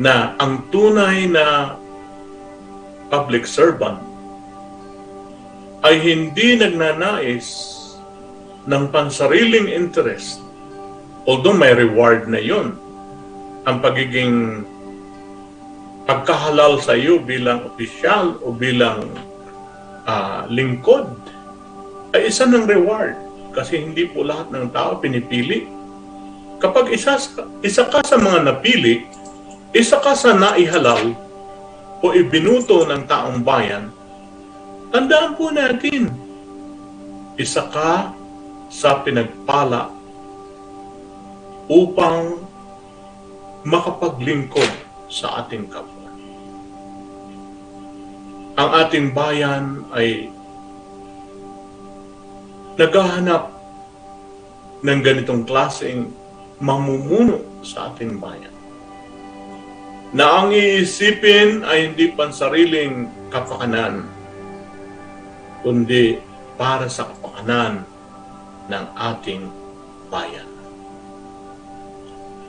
na 0.00 0.32
ang 0.40 0.64
tunay 0.72 1.28
na 1.28 1.76
public 3.12 3.44
servant 3.44 4.00
ay 5.84 6.00
hindi 6.00 6.56
nagnanais 6.56 7.76
ng 8.64 8.88
pansariling 8.88 9.68
interest 9.68 10.45
although 11.26 11.54
may 11.54 11.74
reward 11.74 12.30
na 12.30 12.38
yon 12.38 12.78
ang 13.66 13.82
pagiging 13.82 14.62
pagkahalal 16.06 16.78
sa 16.78 16.94
iyo 16.94 17.18
bilang 17.18 17.66
opisyal 17.66 18.38
o 18.46 18.54
bilang 18.54 19.10
uh, 20.06 20.46
lingkod 20.46 21.10
ay 22.14 22.30
isa 22.30 22.46
ng 22.46 22.62
reward 22.70 23.18
kasi 23.50 23.82
hindi 23.82 24.06
po 24.06 24.22
lahat 24.22 24.52
ng 24.54 24.70
tao 24.70 25.02
pinipili. 25.02 25.66
Kapag 26.62 26.92
isa, 26.92 27.16
isa 27.60 27.84
ka 27.88 28.00
sa 28.04 28.16
mga 28.16 28.48
napili, 28.52 29.08
isa 29.74 29.96
ka 29.96 30.12
sa 30.12 30.36
naihalal 30.36 31.16
o 32.04 32.06
ibinuto 32.12 32.84
ng 32.84 33.02
taong 33.08 33.40
bayan, 33.40 33.88
tandaan 34.92 35.36
po 35.36 35.48
natin, 35.52 36.12
isa 37.36 37.64
ka 37.68 38.12
sa 38.72 39.00
pinagpala 39.04 39.95
upang 41.66 42.42
makapaglingkod 43.66 44.70
sa 45.10 45.42
ating 45.42 45.66
kapwa 45.66 46.06
ang 48.56 48.70
ating 48.72 49.12
bayan 49.12 49.84
ay 49.92 50.32
naghahanap 52.80 53.52
ng 54.80 55.00
ganitong 55.04 55.44
klaseng 55.44 56.08
mamumuno 56.56 57.60
sa 57.60 57.92
ating 57.92 58.16
bayan. 58.16 58.52
Na 60.16 60.40
ang 60.40 60.56
iisipin 60.56 61.68
ay 61.68 61.92
hindi 61.92 62.16
pansariling 62.16 63.12
kapakanan, 63.28 64.08
kundi 65.60 66.16
para 66.56 66.88
sa 66.88 67.12
kapakanan 67.12 67.84
ng 68.72 68.84
ating 68.96 69.52
bayan. 70.08 70.55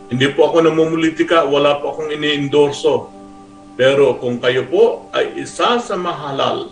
Hindi 0.07 0.31
po 0.31 0.47
ako 0.47 0.63
namumulitika, 0.63 1.43
wala 1.43 1.83
po 1.83 1.91
akong 1.91 2.15
ini-endorso. 2.15 3.11
Pero 3.75 4.15
kung 4.17 4.39
kayo 4.39 4.63
po 4.65 5.11
ay 5.11 5.35
isa 5.43 5.77
sa 5.83 5.95
mahalal, 5.99 6.71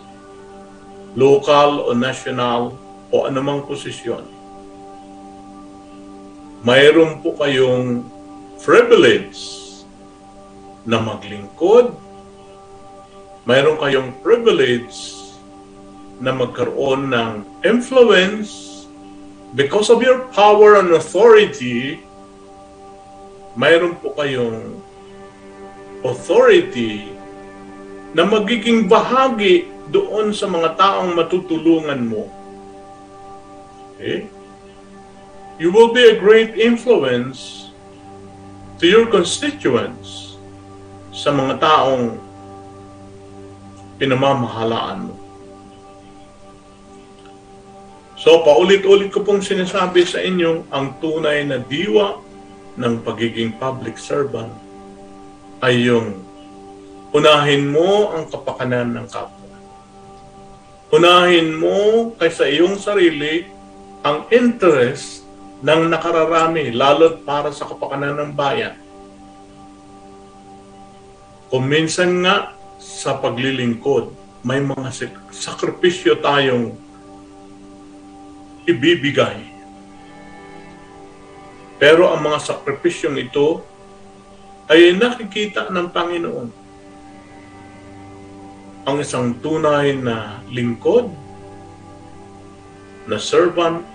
local 1.12 1.84
o 1.84 1.92
national 1.92 2.72
o 3.12 3.16
anumang 3.28 3.62
posisyon, 3.68 4.24
mayroon 6.64 7.20
po 7.20 7.36
kayong 7.36 8.08
privilege 8.64 9.38
na 10.88 10.96
maglingkod, 10.98 11.92
mayroon 13.44 13.76
kayong 13.76 14.10
privilege 14.24 15.14
na 16.24 16.32
magkaroon 16.32 17.12
ng 17.12 17.44
influence 17.68 18.88
because 19.52 19.92
of 19.92 20.00
your 20.00 20.24
power 20.32 20.80
and 20.80 20.90
authority, 20.96 22.05
mayroon 23.56 23.96
po 23.96 24.12
kayong 24.12 24.76
authority 26.04 27.08
na 28.12 28.28
magiging 28.28 28.84
bahagi 28.84 29.72
doon 29.88 30.30
sa 30.36 30.44
mga 30.44 30.76
taong 30.76 31.16
matutulungan 31.16 32.04
mo. 32.04 32.28
Okay? 33.96 34.28
You 35.56 35.72
will 35.72 35.96
be 35.96 36.04
a 36.12 36.20
great 36.20 36.60
influence 36.60 37.72
to 38.76 38.84
your 38.84 39.08
constituents 39.08 40.36
sa 41.16 41.32
mga 41.32 41.64
taong 41.64 42.20
pinamamahalaan 43.96 45.08
mo. 45.08 45.16
So, 48.20 48.44
paulit-ulit 48.44 49.12
ko 49.14 49.24
pong 49.24 49.40
sinasabi 49.40 50.04
sa 50.04 50.20
inyo 50.20 50.68
ang 50.68 51.00
tunay 51.00 51.48
na 51.48 51.56
diwa 51.62 52.25
ng 52.76 53.02
pagiging 53.02 53.56
public 53.56 53.96
servant 53.96 54.52
ay 55.64 55.88
yung 55.88 56.20
unahin 57.16 57.72
mo 57.72 58.12
ang 58.12 58.28
kapakanan 58.28 58.92
ng 58.92 59.06
kapwa. 59.08 59.56
Unahin 60.92 61.56
mo 61.56 62.12
kaysa 62.20 62.46
iyong 62.46 62.76
sarili 62.76 63.48
ang 64.04 64.28
interest 64.30 65.26
ng 65.64 65.88
nakararami, 65.88 66.70
lalo't 66.70 67.24
para 67.24 67.48
sa 67.50 67.64
kapakanan 67.64 68.20
ng 68.20 68.30
bayan. 68.36 68.76
Kung 71.48 71.64
minsan 71.64 72.20
nga 72.20 72.52
sa 72.76 73.16
paglilingkod, 73.16 74.12
may 74.44 74.60
mga 74.60 74.92
sakripisyo 75.32 76.20
tayong 76.20 76.76
ibibigay. 78.68 79.55
Pero 81.76 82.08
ang 82.08 82.24
mga 82.24 82.40
sakripisyong 82.40 83.20
ito 83.20 83.60
ay 84.72 84.96
nakikita 84.96 85.68
ng 85.68 85.86
Panginoon. 85.92 86.48
Ang 88.86 88.96
isang 89.02 89.36
tunay 89.44 89.92
na 89.98 90.40
lingkod, 90.48 91.10
na 93.06 93.20
servant, 93.20 93.86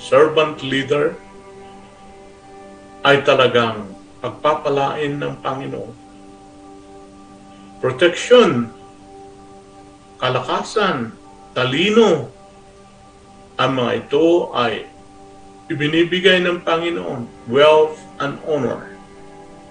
servant 0.00 0.62
leader, 0.64 1.12
ay 3.02 3.20
talagang 3.26 3.90
pagpapalain 4.22 5.18
ng 5.18 5.34
Panginoon. 5.42 5.94
Protection, 7.82 8.70
kalakasan, 10.22 11.10
talino, 11.50 12.30
ang 13.58 13.72
mga 13.76 14.06
ito 14.06 14.54
ay 14.54 14.86
ibinibigay 15.72 16.44
ng 16.44 16.60
Panginoon, 16.60 17.48
wealth 17.48 17.96
and 18.20 18.36
honor. 18.44 18.92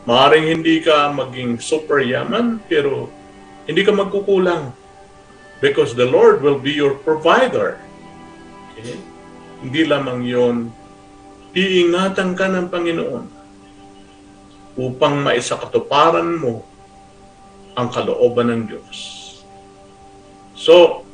Maaring 0.10 0.50
hindi 0.50 0.82
ka 0.82 1.14
maging 1.14 1.62
super 1.62 2.02
yaman, 2.02 2.58
pero 2.66 3.14
hindi 3.70 3.86
ka 3.86 3.94
magkukulang 3.94 4.74
because 5.62 5.94
the 5.94 6.10
Lord 6.10 6.42
will 6.42 6.58
be 6.58 6.74
your 6.74 6.98
provider. 6.98 7.78
Okay? 8.74 8.98
Hindi 9.62 9.82
lamang 9.86 10.26
yon, 10.26 10.74
iingatan 11.54 12.34
ka 12.34 12.50
ng 12.50 12.68
Panginoon 12.74 13.26
upang 14.82 15.22
maisakatuparan 15.22 16.42
mo 16.42 16.66
ang 17.78 17.94
kalooban 17.94 18.50
ng 18.50 18.62
Diyos. 18.68 18.98
So, 20.58 21.06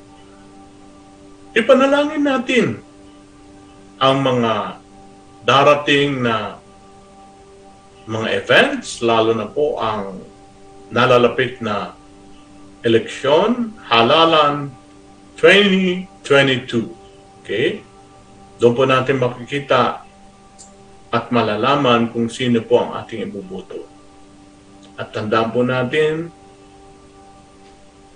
ipanalangin 1.52 2.24
natin 2.24 2.66
ang 3.98 4.22
mga 4.22 4.77
darating 5.48 6.28
na 6.28 6.60
mga 8.04 8.28
events, 8.36 9.00
lalo 9.00 9.32
na 9.32 9.48
po 9.48 9.80
ang 9.80 10.20
nalalapit 10.92 11.64
na 11.64 11.96
eleksyon, 12.84 13.72
halalan 13.88 14.68
2022. 15.40 16.92
Okay? 17.44 17.80
Doon 18.60 18.74
po 18.76 18.84
natin 18.84 19.24
makikita 19.24 20.04
at 21.08 21.32
malalaman 21.32 22.12
kung 22.12 22.28
sino 22.28 22.60
po 22.68 22.84
ang 22.84 23.00
ating 23.00 23.32
ibubuto. 23.32 23.88
At 25.00 25.16
tandaan 25.16 25.56
po 25.56 25.64
natin, 25.64 26.28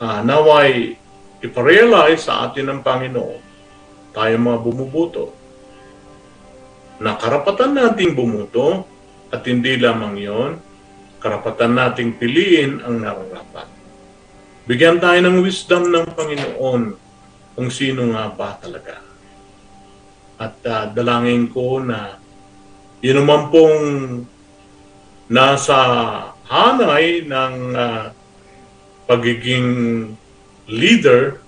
uh, 0.03 0.19
naway 0.19 0.99
iparealize 1.39 2.27
sa 2.27 2.51
atin 2.51 2.75
ng 2.75 2.79
Panginoon, 2.83 3.39
tayo 4.11 4.33
mga 4.35 4.59
bumubuto, 4.59 5.40
na 7.01 7.17
karapatan 7.17 7.73
nating 7.73 8.13
bumuto 8.13 8.85
at 9.33 9.41
hindi 9.49 9.73
lamang 9.81 10.21
yon, 10.21 10.51
karapatan 11.17 11.73
nating 11.73 12.21
piliin 12.21 12.85
ang 12.85 13.01
nararapat. 13.01 13.65
Bigyan 14.69 15.01
tayo 15.01 15.17
ng 15.25 15.41
wisdom 15.41 15.89
ng 15.89 16.13
Panginoon 16.13 16.83
kung 17.57 17.69
sino 17.73 18.13
nga 18.13 18.29
ba 18.29 18.53
talaga. 18.61 19.01
At 20.37 20.61
uh, 20.61 20.93
dalangin 20.93 21.49
ko 21.49 21.81
na 21.81 22.21
yun 23.01 23.25
naman 23.25 23.49
pong 23.49 23.81
nasa 25.25 25.77
hanay 26.45 27.25
ng 27.25 27.55
uh, 27.73 28.05
pagiging 29.09 29.69
leader, 30.69 31.41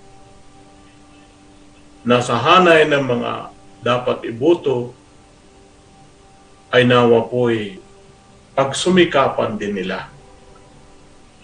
nasa 2.02 2.42
hanay 2.42 2.89
ng 2.89 3.06
mga 3.06 3.32
dapat 3.86 4.26
iboto, 4.26 5.03
ay 6.73 6.89
nawa 6.89 7.29
po'y 7.29 7.77
pagsumikapan 8.57 9.62
din 9.62 9.77
nila 9.77 10.09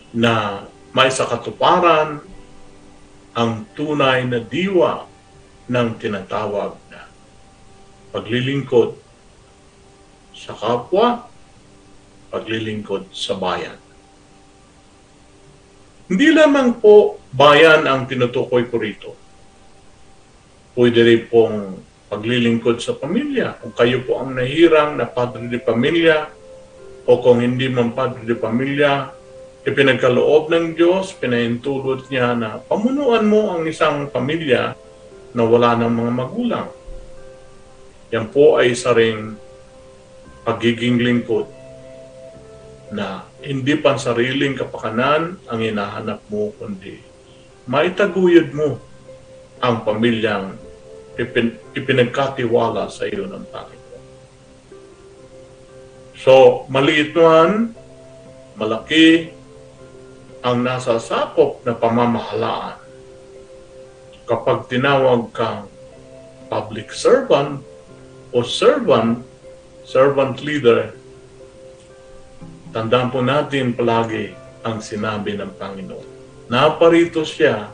na 0.09 0.65
may 0.89 1.13
sakatuparan 1.13 2.17
ang 3.37 3.51
tunay 3.77 4.25
na 4.25 4.41
diwa 4.41 5.05
ng 5.69 5.89
tinatawag 6.01 6.73
na 6.89 7.05
paglilingkod 8.09 8.97
sa 10.33 10.57
kapwa, 10.57 11.29
paglilingkod 12.33 13.13
sa 13.13 13.37
bayan. 13.37 13.77
Hindi 16.09 16.33
lamang 16.33 16.81
po 16.81 17.21
bayan 17.29 17.85
ang 17.85 18.09
tinutukoy 18.09 18.65
ko 18.65 18.75
rito. 18.81 19.11
Pwede 20.73 21.05
rin 21.05 21.29
pong 21.29 21.77
paglilingkod 22.09 22.81
sa 22.81 22.97
pamilya. 22.97 23.61
Kung 23.61 23.73
kayo 23.77 24.01
po 24.03 24.19
ang 24.19 24.33
nahirang 24.33 24.97
na 24.97 25.05
padre 25.05 25.45
de 25.45 25.61
pamilya 25.61 26.27
o 27.05 27.21
kung 27.21 27.39
hindi 27.39 27.69
man 27.69 27.93
padre 27.93 28.25
de 28.25 28.33
pamilya, 28.33 29.13
ipinagkaloob 29.63 30.49
ng 30.49 30.65
Diyos, 30.73 31.13
pinahintulot 31.15 32.09
niya 32.09 32.33
na 32.33 32.57
pamunuan 32.57 33.29
mo 33.29 33.53
ang 33.53 33.69
isang 33.69 34.09
pamilya 34.09 34.73
na 35.37 35.43
wala 35.45 35.77
ng 35.77 35.93
mga 35.93 36.11
magulang. 36.11 36.67
Yan 38.09 38.33
po 38.33 38.57
ay 38.57 38.73
isa 38.73 38.89
ring 38.97 39.37
pagiging 40.41 40.97
lingkod 40.97 41.45
na 42.89 43.29
hindi 43.45 43.77
pan 43.77 44.01
sariling 44.01 44.57
kapakanan 44.57 45.37
ang 45.45 45.59
hinahanap 45.61 46.25
mo, 46.33 46.49
kundi 46.57 46.97
maitaguyod 47.69 48.49
mo 48.49 48.81
ang 49.61 49.85
pamilyang 49.85 50.57
ipin, 51.19 51.59
ipinagkatiwala 51.75 52.87
sa 52.87 53.03
iyo 53.03 53.27
ng 53.27 53.43
Panginoon. 53.51 54.03
So, 56.15 56.65
maliit 56.71 57.11
man, 57.15 57.75
malaki, 58.55 59.35
ang 60.39 60.63
nasa 60.63 60.95
sakop 60.99 61.59
na 61.67 61.75
pamamahalaan. 61.75 62.79
Kapag 64.23 64.71
tinawag 64.71 65.35
kang 65.35 65.67
public 66.47 66.95
servant 66.95 67.59
o 68.31 68.39
servant, 68.45 69.19
servant 69.83 70.39
leader, 70.39 70.95
tandaan 72.71 73.11
po 73.11 73.19
natin 73.19 73.75
palagi 73.75 74.31
ang 74.63 74.79
sinabi 74.79 75.35
ng 75.35 75.51
Panginoon. 75.59 76.07
Naparito 76.47 77.25
siya 77.25 77.71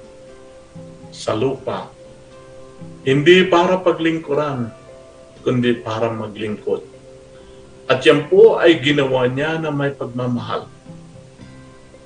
sa 1.11 1.31
lupa 1.33 1.94
hindi 3.05 3.45
para 3.45 3.77
paglingkuran, 3.85 4.73
kundi 5.45 5.77
para 5.77 6.09
maglingkod. 6.09 6.81
At 7.85 8.01
yan 8.01 8.25
po 8.25 8.57
ay 8.57 8.81
ginawa 8.81 9.29
niya 9.29 9.61
na 9.61 9.69
may 9.69 9.93
pagmamahal. 9.93 10.65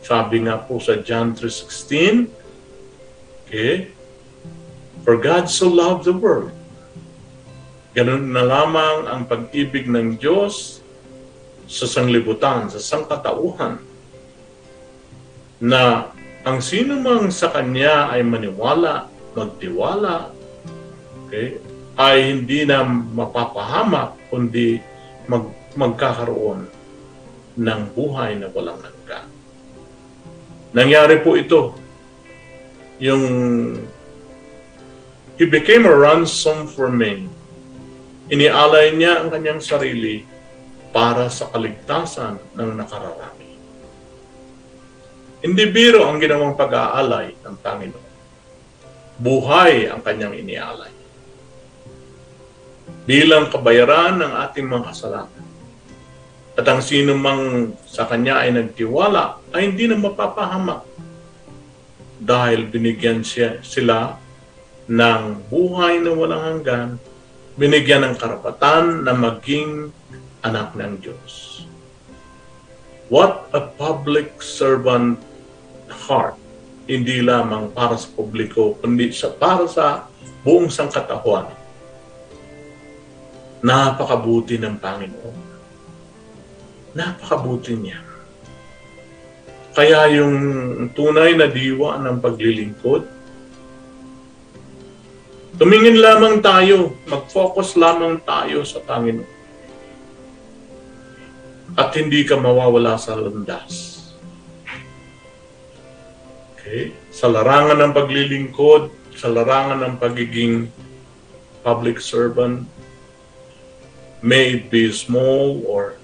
Sabi 0.03 0.43
nga 0.43 0.59
po 0.59 0.75
sa 0.83 0.99
John 0.99 1.31
3.16, 1.39 2.27
okay, 3.47 3.95
For 5.07 5.15
God 5.15 5.47
so 5.47 5.71
loved 5.71 6.03
the 6.03 6.12
world. 6.12 6.51
Ganun 7.95 8.35
na 8.35 8.43
lamang 8.43 9.07
ang 9.07 9.23
pag-ibig 9.23 9.88
ng 9.88 10.19
Diyos 10.19 10.83
sa 11.63 11.88
sanglibutan, 11.88 12.67
sa 12.67 12.83
sangkatauhan, 12.83 13.79
na 15.63 16.12
ang 16.43 16.59
sino 16.59 16.99
mang 16.99 17.31
sa 17.31 17.51
Kanya 17.51 18.12
ay 18.12 18.23
maniwala, 18.23 19.07
magtiwala, 19.35 20.35
okay, 21.30 21.62
ay 21.94 22.34
hindi 22.34 22.65
na 22.65 22.82
mapapahamak, 22.89 24.18
kundi 24.34 24.82
mag, 25.30 25.46
magkakaroon 25.78 26.65
ng 27.54 27.82
buhay 27.94 28.42
na 28.42 28.50
walang 28.50 28.82
hanggan. 28.82 29.30
Nangyari 30.74 31.22
po 31.22 31.38
ito. 31.38 31.78
Yung 32.98 33.24
He 35.39 35.48
became 35.48 35.88
a 35.88 35.96
ransom 35.96 36.68
for 36.68 36.92
men. 36.92 37.32
Inialay 38.28 38.92
niya 38.92 39.24
ang 39.24 39.32
kanyang 39.32 39.63
sarili 39.63 40.28
para 40.92 41.32
sa 41.32 41.48
kaligtasan 41.48 42.36
ng 42.60 42.76
nakararami. 42.76 43.56
Hindi 45.39 45.63
biro 45.72 46.12
ang 46.12 46.20
ginawang 46.20 46.60
pag-aalay 46.60 47.39
ng 47.39 47.56
Panginoon. 47.56 48.08
Buhay 49.15 49.88
ang 49.88 50.04
kanyang 50.04 50.36
inialay 50.36 50.98
bilang 53.10 53.50
kabayaran 53.50 54.22
ng 54.22 54.34
ating 54.45 54.69
mga 54.69 54.93
kasalanan. 54.93 55.45
At 56.54 56.65
ang 56.69 56.86
sino 56.86 57.17
mang 57.17 57.74
sa 57.89 58.06
Kanya 58.06 58.45
ay 58.45 58.54
nagtiwala 58.54 59.50
ay 59.50 59.74
hindi 59.74 59.89
na 59.89 59.98
mapapahamak 59.98 60.86
dahil 62.22 62.69
binigyan 62.69 63.26
siya, 63.26 63.65
sila 63.65 64.13
ng 64.86 65.50
buhay 65.50 66.06
na 66.06 66.13
walang 66.13 66.43
hanggan, 66.45 66.89
binigyan 67.58 68.06
ng 68.06 68.15
karapatan 68.22 69.02
na 69.02 69.17
maging 69.17 69.89
anak 70.45 70.78
ng 70.78 71.02
Diyos. 71.02 71.65
What 73.10 73.50
a 73.58 73.65
public 73.74 74.38
servant 74.38 75.17
heart. 75.89 76.38
Hindi 76.86 77.26
lamang 77.26 77.74
para 77.74 77.98
sa 77.98 78.06
publiko, 78.13 78.78
kundi 78.78 79.10
sa 79.10 79.34
para 79.34 79.65
sa 79.65 80.06
buong 80.45 80.69
sangkatauhan 80.69 81.59
Napakabuti 83.60 84.56
ng 84.60 84.76
Panginoon. 84.80 85.38
Napakabuti 86.95 87.74
niya. 87.76 88.00
Kaya 89.76 90.12
yung 90.15 90.36
tunay 90.91 91.36
na 91.38 91.48
diwa 91.48 92.00
ng 92.02 92.17
paglilingkod, 92.19 93.04
tumingin 95.60 96.00
lamang 96.00 96.39
tayo, 96.39 96.95
mag-focus 97.08 97.76
lamang 97.76 98.19
tayo 98.24 98.63
sa 98.63 98.80
Panginoon. 98.84 99.39
at 101.80 101.93
hindi 101.93 102.28
ka 102.28 102.39
mawawala 102.39 102.98
sa 102.98 103.13
landas. 103.15 104.04
Okay? 106.56 106.91
Sa 107.13 107.32
larangan 107.32 107.80
ng 107.80 107.93
paglilingkod, 107.95 108.89
sa 109.15 109.32
larangan 109.32 109.84
ng 109.84 109.95
pagiging 109.95 110.72
public 111.62 112.04
servant, 112.04 112.67
may 114.19 114.60
it 114.60 114.67
be 114.67 114.91
small 114.91 115.63
or 115.63 115.95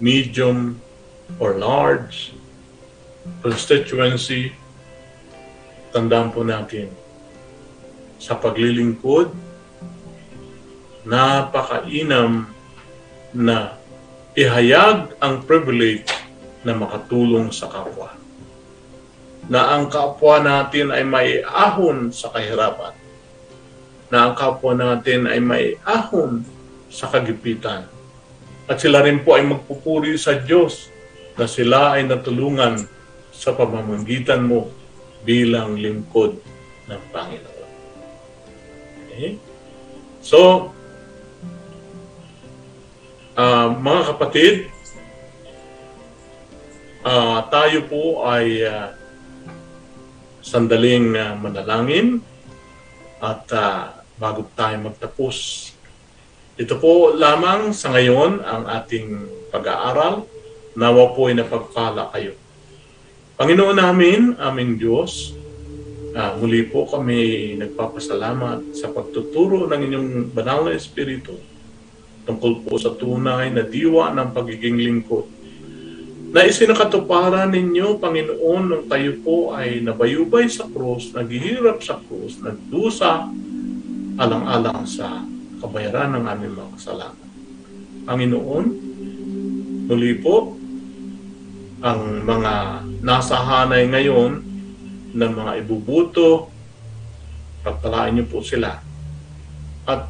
medium 0.00 0.80
or 1.40 1.56
large 1.56 2.36
constituency, 3.40 4.52
tandaan 5.90 6.30
po 6.30 6.44
natin, 6.44 6.92
sa 8.20 8.36
paglilingkod, 8.36 9.32
napakainam 11.08 12.48
na 13.32 13.76
ihayag 14.36 15.16
ang 15.18 15.44
privilege 15.44 16.08
na 16.66 16.76
makatulong 16.76 17.48
sa 17.54 17.70
kapwa. 17.70 18.12
Na 19.46 19.78
ang 19.78 19.86
kapwa 19.86 20.42
natin 20.42 20.90
ay 20.90 21.06
may 21.06 21.38
ahon 21.46 22.10
sa 22.10 22.34
kahirapan. 22.34 22.92
Na 24.10 24.26
ang 24.26 24.34
kapwa 24.34 24.74
natin 24.74 25.30
ay 25.30 25.38
may 25.38 25.78
ahon 25.86 26.42
sa 26.90 27.10
kagipitan. 27.10 27.86
At 28.66 28.82
sila 28.82 29.02
rin 29.06 29.22
po 29.22 29.38
ay 29.38 29.46
magpupuri 29.46 30.18
sa 30.18 30.38
Diyos 30.38 30.90
na 31.38 31.46
sila 31.46 31.94
ay 31.98 32.08
natulungan 32.08 32.82
sa 33.30 33.52
pamamagitan 33.52 34.42
mo 34.42 34.72
bilang 35.22 35.76
lingkod 35.76 36.40
ng 36.88 37.02
Panginoon. 37.12 37.70
Okay? 39.12 39.36
So, 40.24 40.72
uh, 43.36 43.68
mga 43.76 44.02
kapatid, 44.16 44.54
uh, 47.06 47.44
tayo 47.52 47.78
po 47.86 48.26
ay 48.26 48.64
uh, 48.66 48.90
sandaling 50.42 51.14
uh, 51.14 51.34
manalangin 51.38 52.22
at 53.20 53.44
uh, 53.52 53.92
bago 54.16 54.48
tayo 54.56 54.80
magtapos, 54.90 55.36
ito 56.56 56.80
po 56.80 57.12
lamang 57.12 57.76
sa 57.76 57.92
ngayon 57.92 58.40
ang 58.40 58.64
ating 58.64 59.28
pag-aaral. 59.52 60.24
Nawa 60.72 61.12
po 61.12 61.28
ay 61.28 61.36
napagpala 61.36 62.08
kayo. 62.16 62.32
Panginoon 63.36 63.76
namin, 63.76 64.40
aming 64.40 64.80
Diyos, 64.80 65.36
uh, 66.16 66.32
muli 66.40 66.64
po 66.64 66.88
kami 66.88 67.52
nagpapasalamat 67.60 68.72
sa 68.72 68.88
pagtuturo 68.88 69.68
ng 69.68 69.80
inyong 69.84 70.10
banal 70.32 70.64
na 70.64 70.72
Espiritu 70.72 71.36
tungkol 72.24 72.64
po 72.64 72.80
sa 72.80 72.96
tunay 72.96 73.52
na 73.52 73.60
diwa 73.60 74.16
ng 74.16 74.32
pagiging 74.32 74.80
lingkod. 74.80 75.28
Na 76.32 76.48
isinakatuparan 76.48 77.52
ninyo, 77.52 78.00
Panginoon, 78.00 78.62
nung 78.64 78.84
tayo 78.88 79.12
po 79.20 79.52
ay 79.52 79.84
nabayubay 79.84 80.48
sa 80.48 80.64
krus, 80.64 81.12
naghihirap 81.12 81.84
sa 81.84 82.00
krus, 82.00 82.40
nagdusa, 82.40 83.28
alang-alang 84.16 84.88
sa 84.88 85.35
kabayaran 85.66 86.14
ng 86.14 86.24
aming 86.30 86.54
mga 86.54 86.70
kasalanan. 86.78 87.28
Panginoon, 88.06 88.66
muli 89.90 90.14
po, 90.22 90.54
ang 91.82 92.22
mga 92.22 92.54
nasa 93.02 93.42
hanay 93.42 93.90
ngayon 93.90 94.32
ng 95.10 95.32
mga 95.34 95.52
ibubuto, 95.66 96.46
pagpalain 97.66 98.14
niyo 98.14 98.30
po 98.30 98.46
sila. 98.46 98.78
At 99.90 100.06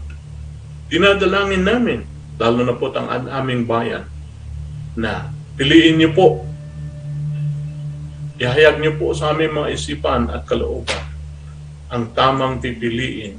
dinadalangin 0.92 1.64
namin, 1.64 2.00
lalo 2.36 2.60
na 2.68 2.76
po 2.76 2.92
ang 2.92 3.08
aming 3.32 3.64
bayan, 3.64 4.04
na 4.92 5.32
piliin 5.56 5.96
niyo 5.96 6.12
po, 6.12 6.28
ihayag 8.36 8.76
niyo 8.76 9.00
po 9.00 9.16
sa 9.16 9.32
aming 9.32 9.56
mga 9.56 9.72
isipan 9.72 10.28
at 10.28 10.44
kalooban 10.44 11.00
ang 11.86 12.12
tamang 12.12 12.58
pipiliin, 12.58 13.38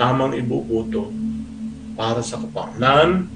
tamang 0.00 0.34
ibubuto 0.34 1.17
para 1.98 2.22
sa 2.22 2.38
kapakanan 2.38 3.26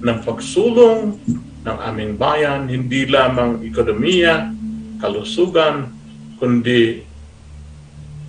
ng 0.00 0.18
pagsulong 0.24 1.20
ng 1.68 1.78
aming 1.92 2.16
bayan, 2.16 2.64
hindi 2.64 3.04
lamang 3.04 3.60
ekonomiya, 3.60 4.48
kalusugan, 4.96 5.92
kundi 6.40 7.04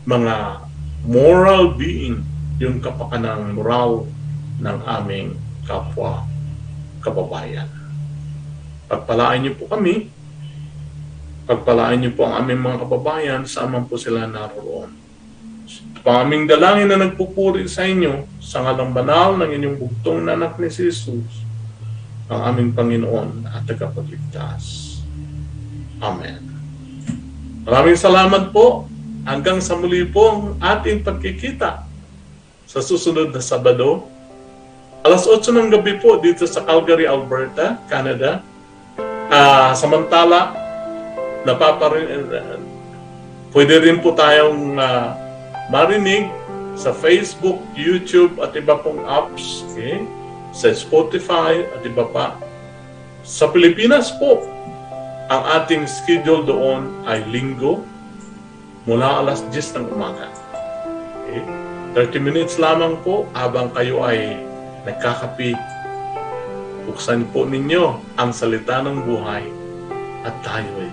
mga 0.04 0.68
moral 1.08 1.80
being, 1.80 2.20
yung 2.60 2.84
kapakanang 2.84 3.56
moral 3.56 4.04
ng 4.60 4.78
aming 4.84 5.40
kapwa 5.64 6.28
kababayan. 7.00 7.72
Pagpalaan 8.92 9.48
niyo 9.48 9.54
po 9.56 9.72
kami, 9.72 10.12
pagpalaan 11.48 12.04
niyo 12.04 12.12
po 12.12 12.28
ang 12.28 12.44
aming 12.44 12.60
mga 12.60 12.84
kababayan 12.84 13.42
saan 13.48 13.88
po 13.88 13.96
sila 13.96 14.28
naroon. 14.28 15.07
Pang 16.08 16.24
aming 16.24 16.48
dalangin 16.48 16.88
na 16.88 17.04
nagpupuri 17.04 17.68
sa 17.68 17.84
inyo 17.84 18.40
sa 18.40 18.64
ngalang 18.64 18.96
banal 18.96 19.36
ng 19.44 19.52
inyong 19.52 19.76
bugtong 19.76 20.24
na 20.24 20.40
anak 20.40 20.56
ni 20.56 20.72
Jesus, 20.72 21.44
ang 22.32 22.48
aming 22.48 22.72
Panginoon 22.72 23.44
at 23.44 23.68
tagapagligtas. 23.68 24.96
Amen. 26.00 26.48
Maraming 27.68 28.00
salamat 28.00 28.56
po. 28.56 28.88
Hanggang 29.28 29.60
sa 29.60 29.76
muli 29.76 30.08
po 30.08 30.32
ang 30.32 30.42
ating 30.64 31.04
pagkikita 31.04 31.84
sa 32.64 32.80
susunod 32.80 33.36
na 33.36 33.44
Sabado. 33.44 34.08
Alas 35.04 35.28
8 35.28 35.52
ng 35.52 35.68
gabi 35.76 36.00
po 36.00 36.24
dito 36.24 36.48
sa 36.48 36.64
Calgary, 36.64 37.04
Alberta, 37.04 37.84
Canada. 37.92 38.40
Uh, 39.28 39.76
samantala, 39.76 40.56
napaparin, 41.44 42.32
uh, 42.32 42.64
pwede 43.52 43.84
rin 43.84 44.00
po 44.00 44.16
tayong 44.16 44.80
uh, 44.80 45.27
marinig 45.74 46.30
sa 46.78 46.94
Facebook, 46.94 47.62
YouTube 47.74 48.38
at 48.40 48.54
iba 48.54 48.78
pong 48.80 49.02
apps. 49.06 49.66
Okay? 49.74 50.06
sa 50.58 50.74
Spotify 50.74 51.62
at 51.78 51.86
iba 51.86 52.10
pa. 52.10 52.34
Sa 53.22 53.46
Pilipinas 53.54 54.10
po, 54.18 54.42
ang 55.30 55.44
ating 55.62 55.86
schedule 55.86 56.42
doon 56.48 57.06
ay 57.06 57.22
linggo 57.30 57.86
mula 58.90 59.22
alas 59.22 59.46
10 59.54 59.78
ng 59.78 59.86
umaga. 59.94 60.34
Okay? 61.28 61.44
30 61.94 62.24
minutes 62.24 62.58
lamang 62.58 62.98
po 63.06 63.30
habang 63.38 63.70
kayo 63.76 64.02
ay 64.02 64.42
nagkakapi. 64.90 65.54
Buksan 66.90 67.30
po 67.36 67.46
ninyo 67.46 68.18
ang 68.18 68.32
salita 68.34 68.82
ng 68.82 69.04
buhay 69.06 69.44
at 70.24 70.34
tayo 70.42 70.72
ay 70.82 70.92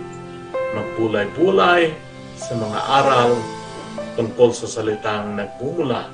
magbulay-bulay 0.74 1.94
sa 2.34 2.52
mga 2.58 2.80
aral 2.82 3.38
tungkol 4.14 4.54
sa 4.54 4.66
salitang 4.70 5.34
nagmumula 5.34 6.06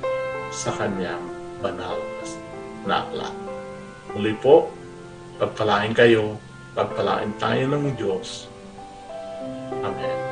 sa 0.49 0.73
kanyang 0.73 1.21
banal 1.61 1.97
na 2.89 3.05
aklat. 3.05 3.35
Muli 4.17 4.33
po, 4.41 4.73
pagpalain 5.37 5.93
kayo, 5.93 6.35
pagpalain 6.73 7.31
tayo 7.37 7.63
ng 7.69 7.93
Diyos. 7.95 8.49
Amen. 9.85 10.30